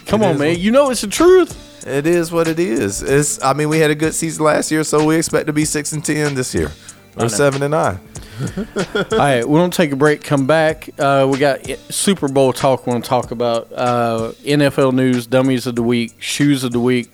Come 0.06 0.22
on, 0.22 0.38
man. 0.38 0.48
what- 0.50 0.58
You 0.58 0.70
know 0.70 0.90
it's 0.90 1.00
the 1.00 1.06
truth. 1.06 1.86
it 1.86 2.06
is 2.06 2.30
what 2.30 2.46
it 2.48 2.58
is. 2.58 3.02
It's. 3.02 3.42
I 3.42 3.52
mean, 3.54 3.68
we 3.68 3.78
had 3.78 3.90
a 3.90 3.94
good 3.94 4.14
season 4.14 4.44
last 4.44 4.70
year, 4.70 4.84
so 4.84 5.04
we 5.04 5.16
expect 5.16 5.46
to 5.46 5.52
be 5.52 5.64
six 5.64 5.92
and 5.92 6.04
ten 6.04 6.34
this 6.34 6.54
year, 6.54 6.70
or 7.16 7.28
seven 7.28 7.62
and 7.62 7.70
nine. 7.72 8.00
All 9.12 9.18
right, 9.18 9.48
we're 9.48 9.60
gonna 9.60 9.70
take 9.70 9.92
a 9.92 9.96
break. 9.96 10.22
Come 10.22 10.46
back. 10.46 10.88
Uh, 10.98 11.28
we 11.30 11.38
got 11.38 11.66
Super 11.90 12.28
Bowl 12.28 12.52
talk. 12.52 12.86
We're 12.86 12.94
gonna 12.94 13.04
talk 13.04 13.30
about 13.30 13.72
uh, 13.72 14.32
NFL 14.44 14.92
news, 14.94 15.26
dummies 15.26 15.66
of 15.66 15.76
the 15.76 15.82
week, 15.82 16.14
shoes 16.20 16.64
of 16.64 16.72
the 16.72 16.80
week. 16.80 17.10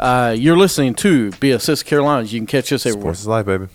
Uh, 0.00 0.34
you're 0.36 0.56
listening 0.56 0.94
to 0.94 1.30
BSS 1.32 1.84
Carolinas. 1.84 2.32
You 2.32 2.40
can 2.40 2.46
catch 2.46 2.72
us 2.72 2.86
everywhere. 2.86 3.14
Sports 3.14 3.20
is 3.20 3.26
life, 3.26 3.46
baby. 3.46 3.68